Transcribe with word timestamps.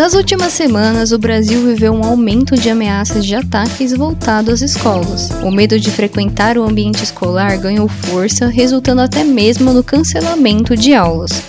Nas 0.00 0.14
últimas 0.14 0.54
semanas, 0.54 1.12
o 1.12 1.18
Brasil 1.18 1.62
viveu 1.62 1.92
um 1.92 2.02
aumento 2.02 2.54
de 2.54 2.70
ameaças 2.70 3.22
de 3.22 3.34
ataques 3.34 3.92
voltados 3.92 4.62
às 4.62 4.62
escolas. 4.62 5.28
O 5.42 5.50
medo 5.50 5.78
de 5.78 5.90
frequentar 5.90 6.56
o 6.56 6.62
ambiente 6.62 7.04
escolar 7.04 7.58
ganhou 7.58 7.86
força, 7.86 8.46
resultando 8.46 9.02
até 9.02 9.22
mesmo 9.22 9.74
no 9.74 9.84
cancelamento 9.84 10.74
de 10.74 10.94
aulas. 10.94 11.42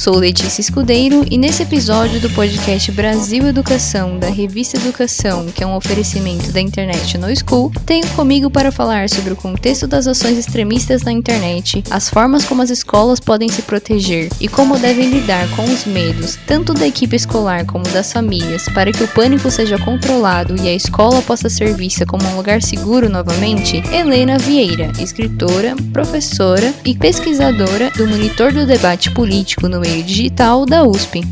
Sou 0.00 0.16
Letícia 0.16 0.62
Escudeiro 0.62 1.26
e 1.30 1.36
nesse 1.36 1.62
episódio 1.62 2.18
do 2.20 2.30
podcast 2.30 2.90
Brasil 2.90 3.46
Educação, 3.46 4.18
da 4.18 4.30
revista 4.30 4.78
Educação, 4.78 5.44
que 5.54 5.62
é 5.62 5.66
um 5.66 5.76
oferecimento 5.76 6.50
da 6.52 6.58
internet 6.58 7.18
No 7.18 7.26
School, 7.36 7.70
tenho 7.84 8.08
comigo 8.12 8.50
para 8.50 8.72
falar 8.72 9.10
sobre 9.10 9.34
o 9.34 9.36
contexto 9.36 9.86
das 9.86 10.06
ações 10.06 10.38
extremistas 10.38 11.02
na 11.02 11.12
internet, 11.12 11.84
as 11.90 12.08
formas 12.08 12.46
como 12.46 12.62
as 12.62 12.70
escolas 12.70 13.20
podem 13.20 13.50
se 13.50 13.60
proteger 13.60 14.30
e 14.40 14.48
como 14.48 14.78
devem 14.78 15.10
lidar 15.10 15.46
com 15.54 15.64
os 15.64 15.84
medos, 15.84 16.38
tanto 16.46 16.72
da 16.72 16.86
equipe 16.86 17.14
escolar 17.14 17.66
como 17.66 17.84
das 17.90 18.10
famílias, 18.10 18.70
para 18.70 18.92
que 18.92 19.04
o 19.04 19.08
pânico 19.08 19.50
seja 19.50 19.76
controlado 19.76 20.56
e 20.62 20.66
a 20.66 20.74
escola 20.74 21.20
possa 21.20 21.50
ser 21.50 21.74
vista 21.74 22.06
como 22.06 22.26
um 22.26 22.36
lugar 22.36 22.62
seguro 22.62 23.10
novamente. 23.10 23.82
Helena 23.92 24.38
Vieira, 24.38 24.90
escritora, 24.98 25.76
professora 25.92 26.72
e 26.86 26.96
pesquisadora 26.96 27.90
do 27.98 28.08
Monitor 28.08 28.50
do 28.50 28.64
Debate 28.64 29.10
Político 29.10 29.68
no 29.68 29.89
meio 29.90 30.04
digital 30.04 30.64
da 30.64 30.84
USP. 30.84 31.22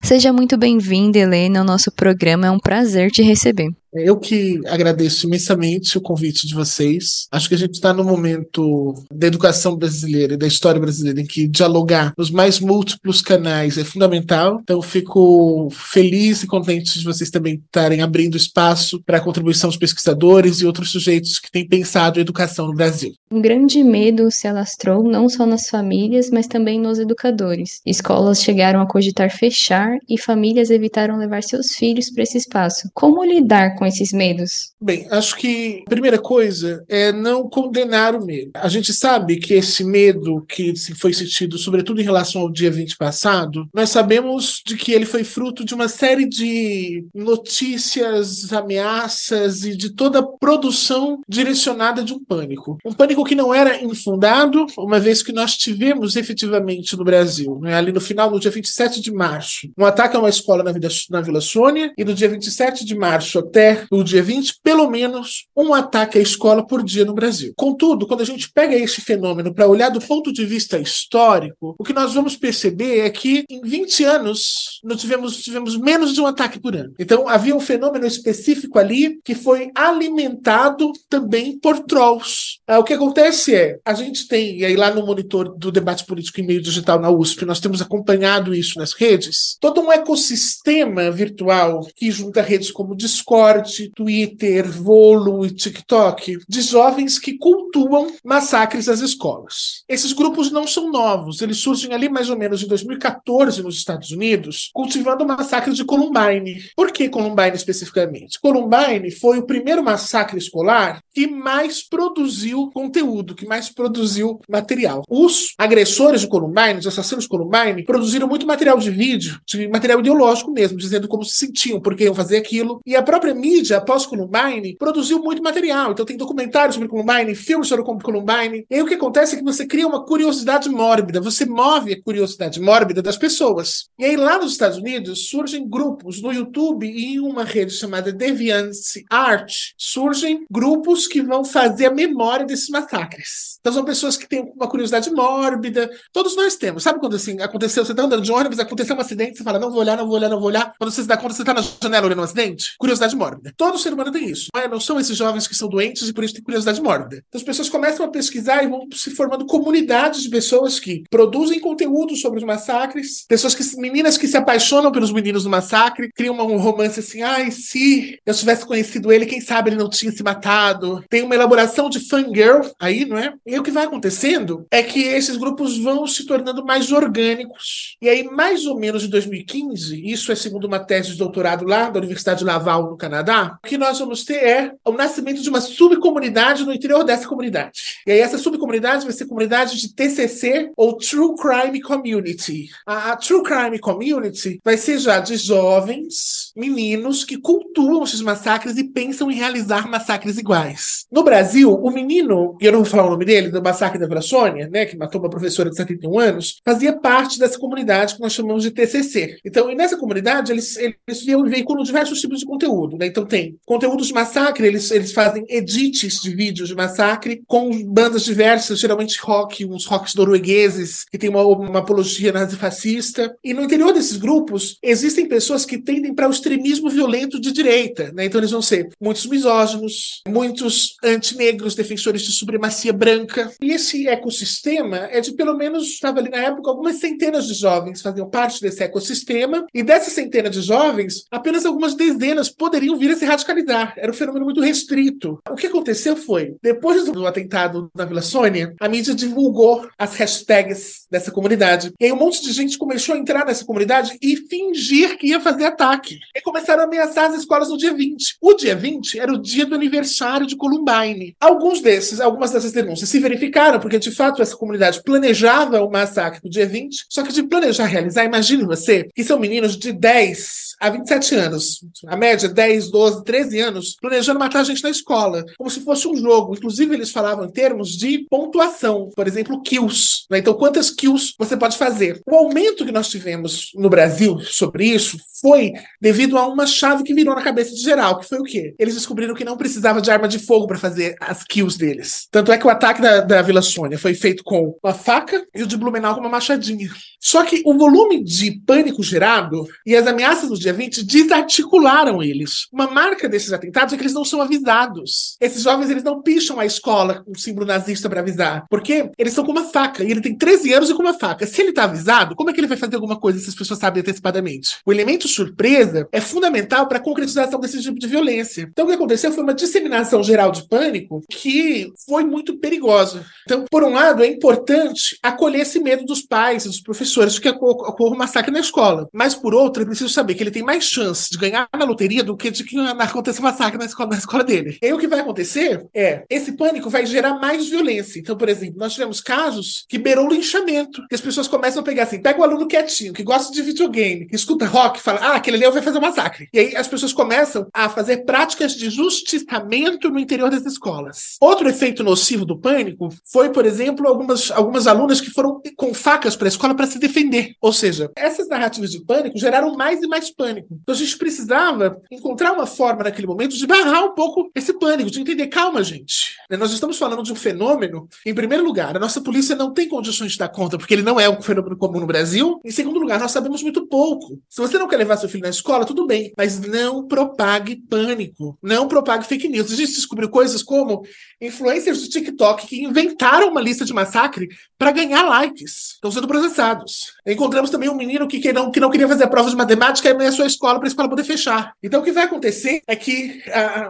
Seja 0.00 0.32
muito 0.32 0.56
bem-vinda, 0.56 1.18
Helena, 1.18 1.58
ao 1.58 1.64
nosso 1.64 1.90
programa. 1.90 2.46
É 2.46 2.50
um 2.50 2.60
prazer 2.60 3.10
te 3.10 3.22
receber. 3.22 3.68
Eu 3.92 4.18
que 4.18 4.60
agradeço 4.66 5.26
imensamente 5.26 5.96
o 5.96 6.00
convite 6.00 6.46
de 6.46 6.54
vocês. 6.54 7.26
Acho 7.30 7.48
que 7.48 7.54
a 7.54 7.58
gente 7.58 7.74
está 7.74 7.92
no 7.92 8.04
momento 8.04 8.94
da 9.12 9.26
educação 9.26 9.76
brasileira 9.76 10.34
e 10.34 10.36
da 10.36 10.46
história 10.46 10.80
brasileira 10.80 11.20
em 11.20 11.26
que 11.26 11.48
dialogar 11.48 12.12
nos 12.16 12.30
mais 12.30 12.60
múltiplos 12.60 13.22
canais 13.22 13.78
é 13.78 13.84
fundamental. 13.84 14.60
Então, 14.62 14.82
fico 14.82 15.68
feliz 15.70 16.42
e 16.42 16.46
contente 16.46 16.98
de 16.98 17.04
vocês 17.04 17.30
também 17.30 17.62
estarem 17.64 18.02
abrindo 18.02 18.36
espaço 18.36 19.02
para 19.04 19.18
a 19.18 19.20
contribuição 19.20 19.70
dos 19.70 19.78
pesquisadores 19.78 20.60
e 20.60 20.66
outros 20.66 20.90
sujeitos 20.90 21.38
que 21.38 21.50
têm 21.50 21.66
pensado 21.66 22.18
em 22.18 22.22
educação 22.22 22.66
no 22.66 22.74
Brasil. 22.74 23.12
Um 23.30 23.40
grande 23.40 23.82
medo 23.82 24.30
se 24.30 24.46
alastrou 24.46 25.02
não 25.02 25.28
só 25.28 25.46
nas 25.46 25.68
famílias, 25.68 26.30
mas 26.30 26.46
também 26.46 26.80
nos 26.80 26.98
educadores. 26.98 27.80
Escolas 27.86 28.42
chegaram 28.42 28.80
a 28.80 28.86
cogitar 28.86 29.30
fechar 29.30 29.96
e 30.08 30.18
famílias 30.18 30.70
evitaram 30.70 31.16
levar 31.16 31.42
seus 31.42 31.72
filhos 31.72 32.10
para 32.10 32.22
esse 32.22 32.38
espaço. 32.38 32.88
Como 32.94 33.24
lidar 33.24 33.77
com 33.78 33.86
esses 33.86 34.12
medos? 34.12 34.72
Bem, 34.80 35.06
acho 35.10 35.36
que 35.36 35.82
a 35.86 35.90
primeira 35.90 36.18
coisa 36.18 36.84
é 36.88 37.12
não 37.12 37.48
condenar 37.48 38.14
o 38.14 38.24
medo. 38.24 38.50
A 38.54 38.68
gente 38.68 38.92
sabe 38.92 39.36
que 39.38 39.54
esse 39.54 39.84
medo 39.84 40.44
que 40.48 40.74
foi 40.96 41.12
sentido, 41.12 41.56
sobretudo 41.56 42.00
em 42.00 42.04
relação 42.04 42.42
ao 42.42 42.50
dia 42.50 42.70
20 42.70 42.96
passado, 42.96 43.68
nós 43.72 43.90
sabemos 43.90 44.62
de 44.66 44.76
que 44.76 44.92
ele 44.92 45.06
foi 45.06 45.22
fruto 45.24 45.64
de 45.64 45.74
uma 45.74 45.88
série 45.88 46.28
de 46.28 47.06
notícias, 47.14 48.52
ameaças 48.52 49.64
e 49.64 49.76
de 49.76 49.90
toda 49.90 50.18
a 50.18 50.26
produção 50.26 51.20
direcionada 51.28 52.02
de 52.02 52.12
um 52.12 52.22
pânico. 52.24 52.78
Um 52.84 52.92
pânico 52.92 53.24
que 53.24 53.34
não 53.34 53.54
era 53.54 53.82
infundado, 53.82 54.66
uma 54.76 54.98
vez 54.98 55.22
que 55.22 55.32
nós 55.32 55.56
tivemos 55.56 56.16
efetivamente 56.16 56.96
no 56.96 57.04
Brasil, 57.04 57.58
né, 57.60 57.74
ali 57.74 57.92
no 57.92 58.00
final, 58.00 58.30
no 58.30 58.40
dia 58.40 58.50
27 58.50 59.00
de 59.00 59.12
março, 59.12 59.68
um 59.78 59.84
ataque 59.84 60.16
a 60.16 60.20
uma 60.20 60.28
escola 60.28 60.62
na, 60.62 60.72
Vila, 60.72 60.88
na 61.10 61.20
Vila 61.20 61.40
Sônia, 61.40 61.92
e 61.96 62.04
no 62.04 62.14
dia 62.14 62.28
27 62.28 62.84
de 62.84 62.96
março 62.96 63.38
até 63.38 63.67
no 63.90 64.04
dia 64.04 64.22
20, 64.22 64.54
pelo 64.62 64.90
menos 64.90 65.46
um 65.56 65.74
ataque 65.74 66.18
à 66.18 66.20
escola 66.20 66.66
por 66.66 66.82
dia 66.82 67.04
no 67.04 67.14
Brasil. 67.14 67.52
Contudo, 67.56 68.06
quando 68.06 68.20
a 68.20 68.26
gente 68.26 68.50
pega 68.52 68.74
esse 68.74 69.00
fenômeno 69.00 69.52
para 69.54 69.68
olhar 69.68 69.90
do 69.90 70.00
ponto 70.00 70.32
de 70.32 70.44
vista 70.44 70.78
histórico, 70.78 71.74
o 71.78 71.84
que 71.84 71.92
nós 71.92 72.14
vamos 72.14 72.36
perceber 72.36 73.00
é 73.00 73.10
que 73.10 73.44
em 73.50 73.60
20 73.60 74.04
anos 74.04 74.80
nós 74.84 75.00
tivemos, 75.00 75.42
tivemos 75.42 75.76
menos 75.76 76.14
de 76.14 76.20
um 76.20 76.26
ataque 76.26 76.60
por 76.60 76.74
ano. 76.74 76.92
Então 76.98 77.28
havia 77.28 77.54
um 77.54 77.60
fenômeno 77.60 78.06
específico 78.06 78.78
ali 78.78 79.20
que 79.24 79.34
foi 79.34 79.70
alimentado 79.74 80.92
também 81.08 81.58
por 81.58 81.80
trolls. 81.80 82.58
Ah, 82.66 82.78
o 82.78 82.84
que 82.84 82.94
acontece 82.94 83.54
é, 83.54 83.78
a 83.84 83.94
gente 83.94 84.28
tem, 84.28 84.58
e 84.58 84.64
aí 84.64 84.76
lá 84.76 84.92
no 84.92 85.04
monitor 85.04 85.56
do 85.56 85.72
debate 85.72 86.04
político 86.04 86.40
em 86.40 86.46
meio 86.46 86.62
digital 86.62 87.00
na 87.00 87.10
USP, 87.10 87.44
nós 87.44 87.60
temos 87.60 87.80
acompanhado 87.80 88.54
isso 88.54 88.78
nas 88.78 88.92
redes, 88.92 89.56
todo 89.60 89.80
um 89.80 89.92
ecossistema 89.92 91.10
virtual 91.10 91.86
que 91.94 92.10
junta 92.10 92.42
redes 92.42 92.70
como 92.70 92.96
Discord, 92.96 93.57
Discord, 93.62 93.90
Twitter, 93.94 94.70
Volo 94.70 95.44
e 95.44 95.50
TikTok 95.50 96.38
de 96.48 96.60
jovens 96.60 97.18
que 97.18 97.36
cultuam 97.38 98.08
massacres 98.24 98.88
às 98.88 99.00
escolas. 99.00 99.84
Esses 99.88 100.12
grupos 100.12 100.50
não 100.50 100.66
são 100.66 100.90
novos, 100.90 101.40
eles 101.40 101.58
surgem 101.58 101.92
ali 101.92 102.08
mais 102.08 102.30
ou 102.30 102.36
menos 102.36 102.62
em 102.62 102.66
2014 102.66 103.62
nos 103.62 103.76
Estados 103.76 104.10
Unidos, 104.10 104.70
cultivando 104.72 105.24
o 105.24 105.26
massacre 105.26 105.72
de 105.72 105.84
Columbine. 105.84 106.62
Por 106.76 106.92
que 106.92 107.08
Columbine 107.08 107.56
especificamente? 107.56 108.38
Columbine 108.40 109.10
foi 109.10 109.38
o 109.38 109.46
primeiro 109.46 109.82
massacre 109.82 110.38
escolar 110.38 111.02
que 111.12 111.26
mais 111.26 111.86
produziu 111.86 112.70
conteúdo, 112.72 113.34
que 113.34 113.46
mais 113.46 113.68
produziu 113.68 114.40
material. 114.48 115.02
Os 115.08 115.54
agressores 115.58 116.20
de 116.20 116.28
Columbine, 116.28 116.78
os 116.78 116.86
assassinos 116.86 117.24
de 117.24 117.28
Columbine, 117.28 117.84
produziram 117.84 118.28
muito 118.28 118.46
material 118.46 118.78
de 118.78 118.90
vídeo, 118.90 119.40
de 119.46 119.68
material 119.68 120.00
ideológico 120.00 120.50
mesmo, 120.50 120.78
dizendo 120.78 121.08
como 121.08 121.24
se 121.24 121.34
sentiam, 121.34 121.80
por 121.80 121.96
que 121.96 122.04
iam 122.04 122.14
fazer 122.14 122.36
aquilo. 122.36 122.80
E 122.86 122.94
a 122.94 123.02
própria 123.02 123.34
mídia, 123.34 123.47
após 123.74 124.06
Columbine, 124.06 124.76
produziu 124.76 125.20
muito 125.20 125.42
material. 125.42 125.92
Então 125.92 126.04
tem 126.04 126.16
documentários 126.16 126.74
sobre 126.74 126.88
Columbine, 126.88 127.34
filmes 127.34 127.68
sobre 127.68 127.84
Columbine. 127.84 128.66
E 128.70 128.74
aí 128.74 128.82
o 128.82 128.86
que 128.86 128.94
acontece 128.94 129.34
é 129.34 129.38
que 129.38 129.44
você 129.44 129.66
cria 129.66 129.86
uma 129.86 130.04
curiosidade 130.04 130.68
mórbida, 130.68 131.20
você 131.20 131.44
move 131.44 131.92
a 131.92 132.02
curiosidade 132.02 132.60
mórbida 132.60 133.02
das 133.02 133.16
pessoas. 133.16 133.88
E 133.98 134.04
aí 134.04 134.16
lá 134.16 134.38
nos 134.38 134.52
Estados 134.52 134.78
Unidos 134.78 135.28
surgem 135.28 135.68
grupos 135.68 136.20
no 136.20 136.32
YouTube 136.32 136.86
e 136.86 137.14
em 137.14 137.20
uma 137.20 137.44
rede 137.44 137.72
chamada 137.72 138.12
Deviance 138.12 139.04
Art, 139.10 139.52
surgem 139.76 140.46
grupos 140.50 141.06
que 141.06 141.22
vão 141.22 141.44
fazer 141.44 141.86
a 141.86 141.94
memória 141.94 142.46
desses 142.46 142.68
massacres. 142.68 143.58
Então 143.60 143.72
são 143.72 143.84
pessoas 143.84 144.16
que 144.16 144.28
têm 144.28 144.52
uma 144.54 144.68
curiosidade 144.68 145.10
mórbida. 145.10 145.90
Todos 146.12 146.36
nós 146.36 146.56
temos. 146.56 146.82
Sabe 146.82 147.00
quando 147.00 147.16
assim 147.16 147.40
aconteceu, 147.40 147.84
você 147.84 147.92
está 147.92 148.04
andando 148.04 148.22
de 148.22 148.32
ônibus, 148.32 148.58
aconteceu 148.58 148.96
um 148.96 149.00
acidente, 149.00 149.38
você 149.38 149.44
fala, 149.44 149.58
não 149.58 149.70
vou 149.70 149.80
olhar, 149.80 149.96
não 149.96 150.06
vou 150.06 150.16
olhar, 150.16 150.28
não 150.28 150.38
vou 150.38 150.48
olhar. 150.48 150.72
Quando 150.78 150.90
você 150.90 151.02
se 151.02 151.08
dá 151.08 151.16
conta, 151.16 151.34
você 151.34 151.42
está 151.42 151.54
na 151.54 151.62
janela 151.62 152.06
olhando 152.06 152.20
um 152.20 152.24
acidente? 152.24 152.74
Curiosidade 152.78 153.16
mórbida 153.16 153.37
mórbida. 153.38 153.54
Todo 153.56 153.78
ser 153.78 153.92
humano 153.92 154.12
tem 154.12 154.28
isso. 154.28 154.48
Não 154.70 154.80
são 154.80 154.98
esses 155.00 155.16
jovens 155.16 155.46
que 155.46 155.54
são 155.54 155.68
doentes 155.68 156.08
e 156.08 156.12
por 156.12 156.24
isso 156.24 156.34
têm 156.34 156.42
curiosidade 156.42 156.80
mórbida. 156.82 157.22
Então 157.28 157.38
as 157.38 157.42
pessoas 157.42 157.68
começam 157.68 158.04
a 158.04 158.10
pesquisar 158.10 158.62
e 158.62 158.68
vão 158.68 158.86
se 158.92 159.10
formando 159.10 159.46
comunidades 159.46 160.22
de 160.22 160.28
pessoas 160.28 160.78
que 160.78 161.04
produzem 161.10 161.60
conteúdo 161.60 162.16
sobre 162.16 162.38
os 162.38 162.44
massacres, 162.44 163.24
pessoas 163.26 163.54
que 163.54 163.64
meninas 163.80 164.18
que 164.18 164.26
se 164.26 164.36
apaixonam 164.36 164.92
pelos 164.92 165.12
meninos 165.12 165.44
do 165.44 165.50
massacre, 165.50 166.10
criam 166.14 166.38
um 166.38 166.56
romance 166.56 167.00
assim, 167.00 167.22
ai, 167.22 167.50
se 167.50 168.18
eu 168.24 168.34
tivesse 168.34 168.66
conhecido 168.66 169.12
ele, 169.12 169.26
quem 169.26 169.40
sabe 169.40 169.70
ele 169.70 169.76
não 169.76 169.88
tinha 169.88 170.12
se 170.12 170.22
matado. 170.22 171.04
Tem 171.08 171.22
uma 171.22 171.34
elaboração 171.34 171.88
de 171.88 172.00
fangirl 172.00 172.62
aí, 172.80 173.04
não 173.04 173.18
é? 173.18 173.32
E 173.46 173.58
o 173.58 173.62
que 173.62 173.70
vai 173.70 173.84
acontecendo 173.84 174.66
é 174.70 174.82
que 174.82 175.00
esses 175.00 175.36
grupos 175.36 175.78
vão 175.78 176.06
se 176.06 176.26
tornando 176.26 176.64
mais 176.64 176.90
orgânicos. 176.92 177.96
E 178.00 178.08
aí, 178.08 178.24
mais 178.24 178.66
ou 178.66 178.78
menos 178.78 179.04
em 179.04 179.08
2015, 179.08 180.02
isso 180.04 180.32
é 180.32 180.34
segundo 180.34 180.66
uma 180.66 180.78
tese 180.78 181.12
de 181.12 181.18
doutorado 181.18 181.64
lá 181.64 181.90
da 181.90 181.98
Universidade 181.98 182.40
de 182.40 182.44
Laval, 182.44 182.90
no 182.90 182.96
Canadá, 182.96 183.27
Canadá, 183.28 183.58
o 183.62 183.68
que 183.68 183.76
nós 183.76 183.98
vamos 183.98 184.24
ter 184.24 184.36
é 184.36 184.72
o 184.84 184.92
nascimento 184.92 185.42
de 185.42 185.48
uma 185.50 185.60
subcomunidade 185.60 186.64
no 186.64 186.72
interior 186.72 187.04
dessa 187.04 187.28
comunidade. 187.28 187.98
E 188.06 188.12
aí 188.12 188.20
essa 188.20 188.38
subcomunidade 188.38 189.04
vai 189.04 189.12
ser 189.12 189.26
comunidade 189.26 189.76
de 189.78 189.94
TCC 189.94 190.70
ou 190.74 190.96
True 190.96 191.34
Crime 191.36 191.80
Community. 191.82 192.68
A, 192.86 193.12
a 193.12 193.16
True 193.16 193.42
Crime 193.42 193.78
Community 193.78 194.60
vai 194.64 194.78
ser 194.78 194.98
já 194.98 195.20
de 195.20 195.36
jovens, 195.36 196.52
meninos 196.56 197.24
que 197.24 197.38
cultuam 197.38 198.02
esses 198.02 198.22
massacres 198.22 198.78
e 198.78 198.84
pensam 198.84 199.30
em 199.30 199.34
realizar 199.34 199.88
massacres 199.88 200.38
iguais. 200.38 201.06
No 201.12 201.22
Brasil, 201.22 201.72
o 201.72 201.90
menino, 201.90 202.56
e 202.60 202.66
eu 202.66 202.72
não 202.72 202.80
vou 202.80 202.90
falar 202.90 203.06
o 203.06 203.10
nome 203.10 203.26
dele, 203.26 203.50
do 203.50 203.62
massacre 203.62 203.98
da 203.98 204.06
Vila 204.06 204.22
Sônia, 204.22 204.68
né, 204.68 204.86
que 204.86 204.96
matou 204.96 205.20
uma 205.20 205.30
professora 205.30 205.68
de 205.68 205.76
71 205.76 206.18
anos, 206.18 206.60
fazia 206.64 206.94
parte 206.94 207.38
dessa 207.38 207.58
comunidade 207.58 208.14
que 208.14 208.20
nós 208.20 208.32
chamamos 208.32 208.62
de 208.62 208.70
TCC. 208.70 209.38
Então, 209.44 209.70
e 209.70 209.74
nessa 209.74 209.96
comunidade, 209.98 210.50
eles, 210.50 210.76
eles 210.76 211.24
veiculam 211.24 211.82
diversos 211.82 212.20
tipos 212.20 212.40
de 212.40 212.46
conteúdo. 212.46 212.96
Né? 212.96 213.06
Então 213.06 213.17
tem 213.24 213.58
conteúdos 213.64 214.08
de 214.08 214.12
massacre, 214.12 214.66
eles, 214.66 214.90
eles 214.90 215.12
fazem 215.12 215.44
edits 215.48 216.20
de 216.20 216.34
vídeos 216.34 216.68
de 216.68 216.74
massacre 216.74 217.42
com 217.46 217.70
bandas 217.84 218.24
diversas, 218.24 218.78
geralmente 218.78 219.18
rock, 219.20 219.64
uns 219.64 219.84
rocks 219.86 220.14
noruegueses, 220.14 221.04
que 221.04 221.18
tem 221.18 221.30
uma, 221.30 221.42
uma 221.44 221.80
apologia 221.80 222.32
nazifascista. 222.32 223.34
E 223.42 223.54
no 223.54 223.62
interior 223.62 223.92
desses 223.92 224.16
grupos, 224.16 224.78
existem 224.82 225.26
pessoas 225.26 225.64
que 225.64 225.78
tendem 225.78 226.14
para 226.14 226.28
o 226.28 226.30
extremismo 226.30 226.90
violento 226.90 227.40
de 227.40 227.52
direita. 227.52 228.12
Né? 228.12 228.26
Então 228.26 228.40
eles 228.40 228.50
vão 228.50 228.62
ser 228.62 228.88
muitos 229.00 229.26
misóginos, 229.26 230.22
muitos 230.28 230.96
antinegros, 231.02 231.74
defensores 231.74 232.22
de 232.22 232.32
supremacia 232.32 232.92
branca. 232.92 233.50
E 233.60 233.72
esse 233.72 234.08
ecossistema 234.08 235.08
é 235.10 235.20
de 235.20 235.32
pelo 235.32 235.56
menos, 235.56 235.88
estava 235.88 236.20
ali 236.20 236.30
na 236.30 236.38
época, 236.38 236.70
algumas 236.70 236.96
centenas 236.96 237.46
de 237.46 237.54
jovens 237.54 238.02
faziam 238.02 238.28
parte 238.28 238.60
desse 238.60 238.82
ecossistema. 238.82 239.66
E 239.72 239.82
dessas 239.82 240.12
centenas 240.12 240.54
de 240.54 240.62
jovens, 240.62 241.24
apenas 241.30 241.64
algumas 241.64 241.94
dezenas 241.94 242.48
poderiam 242.48 242.96
vir 242.96 243.07
vir 243.08 243.14
a 243.14 243.16
se 243.16 243.24
radicalizar. 243.24 243.94
Era 243.96 244.10
um 244.10 244.14
fenômeno 244.14 244.44
muito 244.44 244.60
restrito. 244.60 245.40
O 245.50 245.54
que 245.54 245.66
aconteceu 245.66 246.16
foi, 246.16 246.56
depois 246.62 247.04
do 247.06 247.26
atentado 247.26 247.90
na 247.94 248.04
Vila 248.04 248.22
Sônia, 248.22 248.74
a 248.80 248.88
mídia 248.88 249.14
divulgou 249.14 249.88
as 249.98 250.14
hashtags 250.14 251.06
dessa 251.10 251.30
comunidade. 251.30 251.92
E 251.98 252.04
aí 252.04 252.12
um 252.12 252.16
monte 252.16 252.42
de 252.42 252.52
gente 252.52 252.76
começou 252.76 253.14
a 253.14 253.18
entrar 253.18 253.46
nessa 253.46 253.64
comunidade 253.64 254.16
e 254.20 254.36
fingir 254.36 255.16
que 255.16 255.28
ia 255.28 255.40
fazer 255.40 255.64
ataque. 255.64 256.18
E 256.34 256.40
começaram 256.40 256.82
a 256.82 256.86
ameaçar 256.86 257.30
as 257.30 257.36
escolas 257.36 257.68
no 257.68 257.78
dia 257.78 257.94
20. 257.94 258.36
O 258.40 258.54
dia 258.54 258.76
20 258.76 259.18
era 259.18 259.32
o 259.32 259.40
dia 259.40 259.64
do 259.64 259.74
aniversário 259.74 260.46
de 260.46 260.56
Columbine. 260.56 261.34
Alguns 261.40 261.80
desses, 261.80 262.20
algumas 262.20 262.50
dessas 262.50 262.72
denúncias 262.72 263.08
se 263.08 263.18
verificaram, 263.18 263.80
porque 263.80 263.98
de 263.98 264.10
fato 264.10 264.42
essa 264.42 264.56
comunidade 264.56 265.02
planejava 265.02 265.80
o 265.80 265.90
massacre 265.90 266.40
no 266.44 266.50
dia 266.50 266.66
20, 266.66 267.06
só 267.08 267.22
que 267.22 267.32
de 267.32 267.42
planejar 267.42 267.86
realizar, 267.86 268.24
imagine 268.24 268.64
você, 268.64 269.08
que 269.14 269.24
são 269.24 269.38
meninos 269.38 269.76
de 269.76 269.92
10 269.92 270.68
a 270.80 270.90
27 270.90 271.34
anos, 271.34 271.80
a 272.06 272.16
média 272.16 272.48
10, 272.48 272.87
12, 272.90 273.24
13 273.24 273.60
anos, 273.60 273.96
planejando 274.00 274.38
matar 274.38 274.60
a 274.60 274.64
gente 274.64 274.82
na 274.82 274.90
escola, 274.90 275.44
como 275.56 275.70
se 275.70 275.80
fosse 275.80 276.06
um 276.08 276.16
jogo. 276.16 276.54
Inclusive, 276.54 276.94
eles 276.94 277.10
falavam 277.10 277.44
em 277.44 277.50
termos 277.50 277.96
de 277.96 278.26
pontuação, 278.30 279.10
por 279.14 279.26
exemplo, 279.26 279.60
kills. 279.62 280.26
Né? 280.30 280.38
Então, 280.38 280.54
quantas 280.54 280.90
kills 280.90 281.34
você 281.38 281.56
pode 281.56 281.76
fazer? 281.76 282.20
O 282.26 282.34
aumento 282.34 282.84
que 282.84 282.92
nós 282.92 283.08
tivemos 283.08 283.70
no 283.74 283.88
Brasil 283.88 284.38
sobre 284.40 284.86
isso 284.86 285.18
foi 285.40 285.72
devido 286.00 286.36
a 286.36 286.46
uma 286.46 286.66
chave 286.66 287.04
que 287.04 287.14
virou 287.14 287.34
na 287.34 287.42
cabeça 287.42 287.74
de 287.74 287.80
geral, 287.80 288.18
que 288.18 288.28
foi 288.28 288.38
o 288.38 288.44
quê? 288.44 288.74
Eles 288.78 288.94
descobriram 288.94 289.34
que 289.34 289.44
não 289.44 289.56
precisava 289.56 290.00
de 290.00 290.10
arma 290.10 290.28
de 290.28 290.38
fogo 290.38 290.66
para 290.66 290.78
fazer 290.78 291.16
as 291.20 291.44
kills 291.44 291.78
deles. 291.78 292.26
Tanto 292.30 292.52
é 292.52 292.58
que 292.58 292.66
o 292.66 292.70
ataque 292.70 293.00
da, 293.00 293.20
da 293.20 293.42
Vila 293.42 293.62
Sônia 293.62 293.98
foi 293.98 294.14
feito 294.14 294.42
com 294.42 294.76
uma 294.82 294.94
faca 294.94 295.46
e 295.54 295.62
o 295.62 295.66
de 295.66 295.76
Blumenau 295.76 296.14
com 296.14 296.20
uma 296.20 296.28
machadinha. 296.28 296.90
Só 297.20 297.44
que 297.44 297.62
o 297.64 297.76
volume 297.76 298.22
de 298.22 298.60
pânico 298.66 299.02
gerado 299.02 299.66
e 299.84 299.96
as 299.96 300.06
ameaças 300.06 300.48
do 300.48 300.58
dia 300.58 300.72
20 300.72 301.04
desarticularam 301.04 302.22
eles. 302.22 302.66
Uma 302.78 302.86
marca 302.86 303.28
desses 303.28 303.52
atentados 303.52 303.92
é 303.92 303.96
que 303.96 304.04
eles 304.04 304.14
não 304.14 304.24
são 304.24 304.40
avisados. 304.40 305.36
Esses 305.40 305.64
jovens 305.64 305.90
eles 305.90 306.04
não 306.04 306.22
picham 306.22 306.60
a 306.60 306.64
escola 306.64 307.24
com 307.24 307.34
símbolo 307.34 307.66
nazista 307.66 308.08
para 308.08 308.20
avisar, 308.20 308.66
porque 308.70 309.10
eles 309.18 309.32
estão 309.32 309.44
com 309.44 309.50
uma 309.50 309.64
faca 309.64 310.04
e 310.04 310.10
ele 310.12 310.20
tem 310.20 310.38
13 310.38 310.72
anos 310.74 310.88
e 310.88 310.94
com 310.94 311.02
uma 311.02 311.18
faca. 311.18 311.44
Se 311.44 311.60
ele 311.60 311.70
está 311.70 311.82
avisado, 311.82 312.36
como 312.36 312.50
é 312.50 312.52
que 312.52 312.60
ele 312.60 312.68
vai 312.68 312.76
fazer 312.76 312.94
alguma 312.94 313.18
coisa 313.18 313.40
se 313.40 313.48
as 313.48 313.56
pessoas 313.56 313.80
sabem 313.80 314.00
antecipadamente? 314.00 314.78
O 314.86 314.92
elemento 314.92 315.26
surpresa 315.26 316.06
é 316.12 316.20
fundamental 316.20 316.86
para 316.86 316.98
a 316.98 317.02
concretização 317.02 317.58
desse 317.58 317.82
tipo 317.82 317.98
de 317.98 318.06
violência. 318.06 318.68
Então 318.70 318.84
o 318.84 318.88
que 318.88 318.94
aconteceu 318.94 319.32
foi 319.32 319.42
uma 319.42 319.54
disseminação 319.54 320.22
geral 320.22 320.52
de 320.52 320.68
pânico 320.68 321.24
que 321.28 321.90
foi 322.06 322.22
muito 322.22 322.60
perigosa. 322.60 323.26
Então, 323.44 323.64
por 323.68 323.82
um 323.82 323.94
lado, 323.94 324.22
é 324.22 324.28
importante 324.28 325.18
acolher 325.20 325.62
esse 325.62 325.80
medo 325.80 326.04
dos 326.04 326.22
pais 326.22 326.64
e 326.64 326.68
dos 326.68 326.80
professores 326.80 327.32
de 327.32 327.40
que 327.40 327.48
ocorra 327.48 328.14
um 328.14 328.16
massacre 328.16 328.52
na 328.52 328.60
escola. 328.60 329.08
Mas, 329.12 329.34
por 329.34 329.52
outro, 329.52 329.82
é 329.82 329.86
preciso 329.86 330.10
saber 330.10 330.36
que 330.36 330.44
ele 330.44 330.52
tem 330.52 330.62
mais 330.62 330.84
chance 330.84 331.28
de 331.28 331.38
ganhar 331.38 331.68
na 331.76 331.84
loteria 331.84 332.22
do 332.22 332.36
que 332.36 332.52
de 332.52 332.67
que 332.68 332.78
aconteça 332.78 333.40
um 333.40 333.44
massacre 333.44 333.78
na 333.78 333.86
escola, 333.86 334.10
na 334.10 334.18
escola 334.18 334.44
dele. 334.44 334.78
E 334.82 334.92
o 334.92 334.98
que 334.98 335.08
vai 335.08 335.20
acontecer 335.20 335.86
é, 335.94 336.24
esse 336.28 336.52
pânico 336.52 336.90
vai 336.90 337.06
gerar 337.06 337.38
mais 337.38 337.68
violência. 337.68 338.18
Então, 338.20 338.36
por 338.36 338.48
exemplo, 338.48 338.78
nós 338.78 338.92
tivemos 338.92 339.20
casos 339.20 339.86
que 339.88 339.98
beirou 339.98 340.28
linchamento, 340.28 341.06
que 341.08 341.14
as 341.14 341.20
pessoas 341.20 341.48
começam 341.48 341.80
a 341.80 341.84
pegar 341.84 342.04
assim, 342.04 342.20
pega 342.20 342.40
o 342.40 342.44
aluno 342.44 342.68
quietinho, 342.68 343.12
que 343.12 343.22
gosta 343.22 343.52
de 343.52 343.62
videogame, 343.62 344.26
que 344.26 344.36
escuta 344.36 344.66
rock, 344.66 345.00
fala, 345.00 345.20
ah, 345.20 345.36
aquele 345.36 345.56
ali 345.56 345.72
vai 345.72 345.82
fazer 345.82 345.98
um 345.98 346.02
massacre. 346.02 346.48
E 346.52 346.58
aí 346.58 346.76
as 346.76 346.86
pessoas 346.86 347.12
começam 347.12 347.66
a 347.72 347.88
fazer 347.88 348.24
práticas 348.24 348.74
de 348.74 348.90
justiçamento 348.90 350.10
no 350.10 350.18
interior 350.18 350.50
das 350.50 350.66
escolas. 350.66 351.36
Outro 351.40 351.68
efeito 351.68 352.04
nocivo 352.04 352.44
do 352.44 352.58
pânico 352.58 353.08
foi, 353.24 353.50
por 353.50 353.64
exemplo, 353.64 354.06
algumas, 354.06 354.50
algumas 354.50 354.86
alunas 354.86 355.20
que 355.20 355.30
foram 355.30 355.60
com 355.76 355.94
facas 355.94 356.36
para 356.36 356.48
a 356.48 356.50
escola 356.50 356.74
para 356.74 356.86
se 356.86 356.98
defender. 356.98 357.54
Ou 357.60 357.72
seja, 357.72 358.10
essas 358.16 358.48
narrativas 358.48 358.90
de 358.90 359.04
pânico 359.04 359.38
geraram 359.38 359.74
mais 359.74 360.02
e 360.02 360.06
mais 360.06 360.30
pânico. 360.30 360.68
Então 360.82 360.94
a 360.94 360.98
gente 360.98 361.16
precisava 361.16 362.00
encontrar 362.10 362.52
uma 362.58 362.66
forma 362.66 363.04
naquele 363.04 363.26
momento 363.26 363.56
de 363.56 363.66
barrar 363.66 364.04
um 364.04 364.14
pouco 364.14 364.50
esse 364.54 364.72
pânico, 364.72 365.10
de 365.10 365.20
entender, 365.20 365.46
calma, 365.46 365.82
gente. 365.82 366.36
Né, 366.50 366.56
nós 366.56 366.72
estamos 366.72 366.98
falando 366.98 367.22
de 367.22 367.32
um 367.32 367.36
fenômeno, 367.36 368.08
em 368.26 368.34
primeiro 368.34 368.64
lugar, 368.64 368.96
a 368.96 369.00
nossa 369.00 369.20
polícia 369.20 369.54
não 369.54 369.72
tem 369.72 369.88
condições 369.88 370.32
de 370.32 370.38
dar 370.38 370.48
conta, 370.48 370.76
porque 370.76 370.94
ele 370.94 371.02
não 371.02 371.20
é 371.20 371.28
um 371.28 371.40
fenômeno 371.40 371.76
comum 371.76 372.00
no 372.00 372.06
Brasil. 372.06 372.60
Em 372.64 372.70
segundo 372.70 372.98
lugar, 372.98 373.20
nós 373.20 373.30
sabemos 373.30 373.62
muito 373.62 373.86
pouco. 373.86 374.40
Se 374.48 374.60
você 374.60 374.78
não 374.78 374.88
quer 374.88 374.96
levar 374.96 375.16
seu 375.16 375.28
filho 375.28 375.44
na 375.44 375.50
escola, 375.50 375.84
tudo 375.84 376.06
bem, 376.06 376.32
mas 376.36 376.60
não 376.60 377.06
propague 377.06 377.76
pânico, 377.88 378.58
não 378.62 378.88
propague 378.88 379.26
fake 379.26 379.48
news. 379.48 379.72
A 379.72 379.76
gente 379.76 379.92
descobriu 379.92 380.28
coisas 380.28 380.62
como 380.62 381.02
influencers 381.40 382.02
do 382.02 382.08
TikTok 382.08 382.66
que 382.66 382.84
inventaram 382.84 383.48
uma 383.48 383.60
lista 383.60 383.84
de 383.84 383.92
massacre 383.92 384.48
para 384.78 384.90
ganhar 384.90 385.22
likes. 385.22 385.94
Estão 385.94 386.10
sendo 386.10 386.28
processados. 386.28 387.12
Encontramos 387.26 387.70
também 387.70 387.88
um 387.88 387.96
menino 387.96 388.26
que, 388.26 388.40
que, 388.40 388.52
não, 388.52 388.70
que 388.70 388.80
não 388.80 388.90
queria 388.90 389.08
fazer 389.08 389.24
a 389.24 389.28
prova 389.28 389.50
de 389.50 389.56
matemática 389.56 390.08
e 390.08 390.12
ameaçou 390.12 390.44
a 390.44 390.48
escola 390.48 390.78
para 390.78 390.88
a 390.88 390.90
escola 390.90 391.08
poder 391.08 391.24
fechar. 391.24 391.72
Então 391.82 392.00
o 392.00 392.04
que 392.04 392.12
vai 392.12 392.24
acontecer 392.24 392.82
é 392.86 392.96
que 392.96 393.42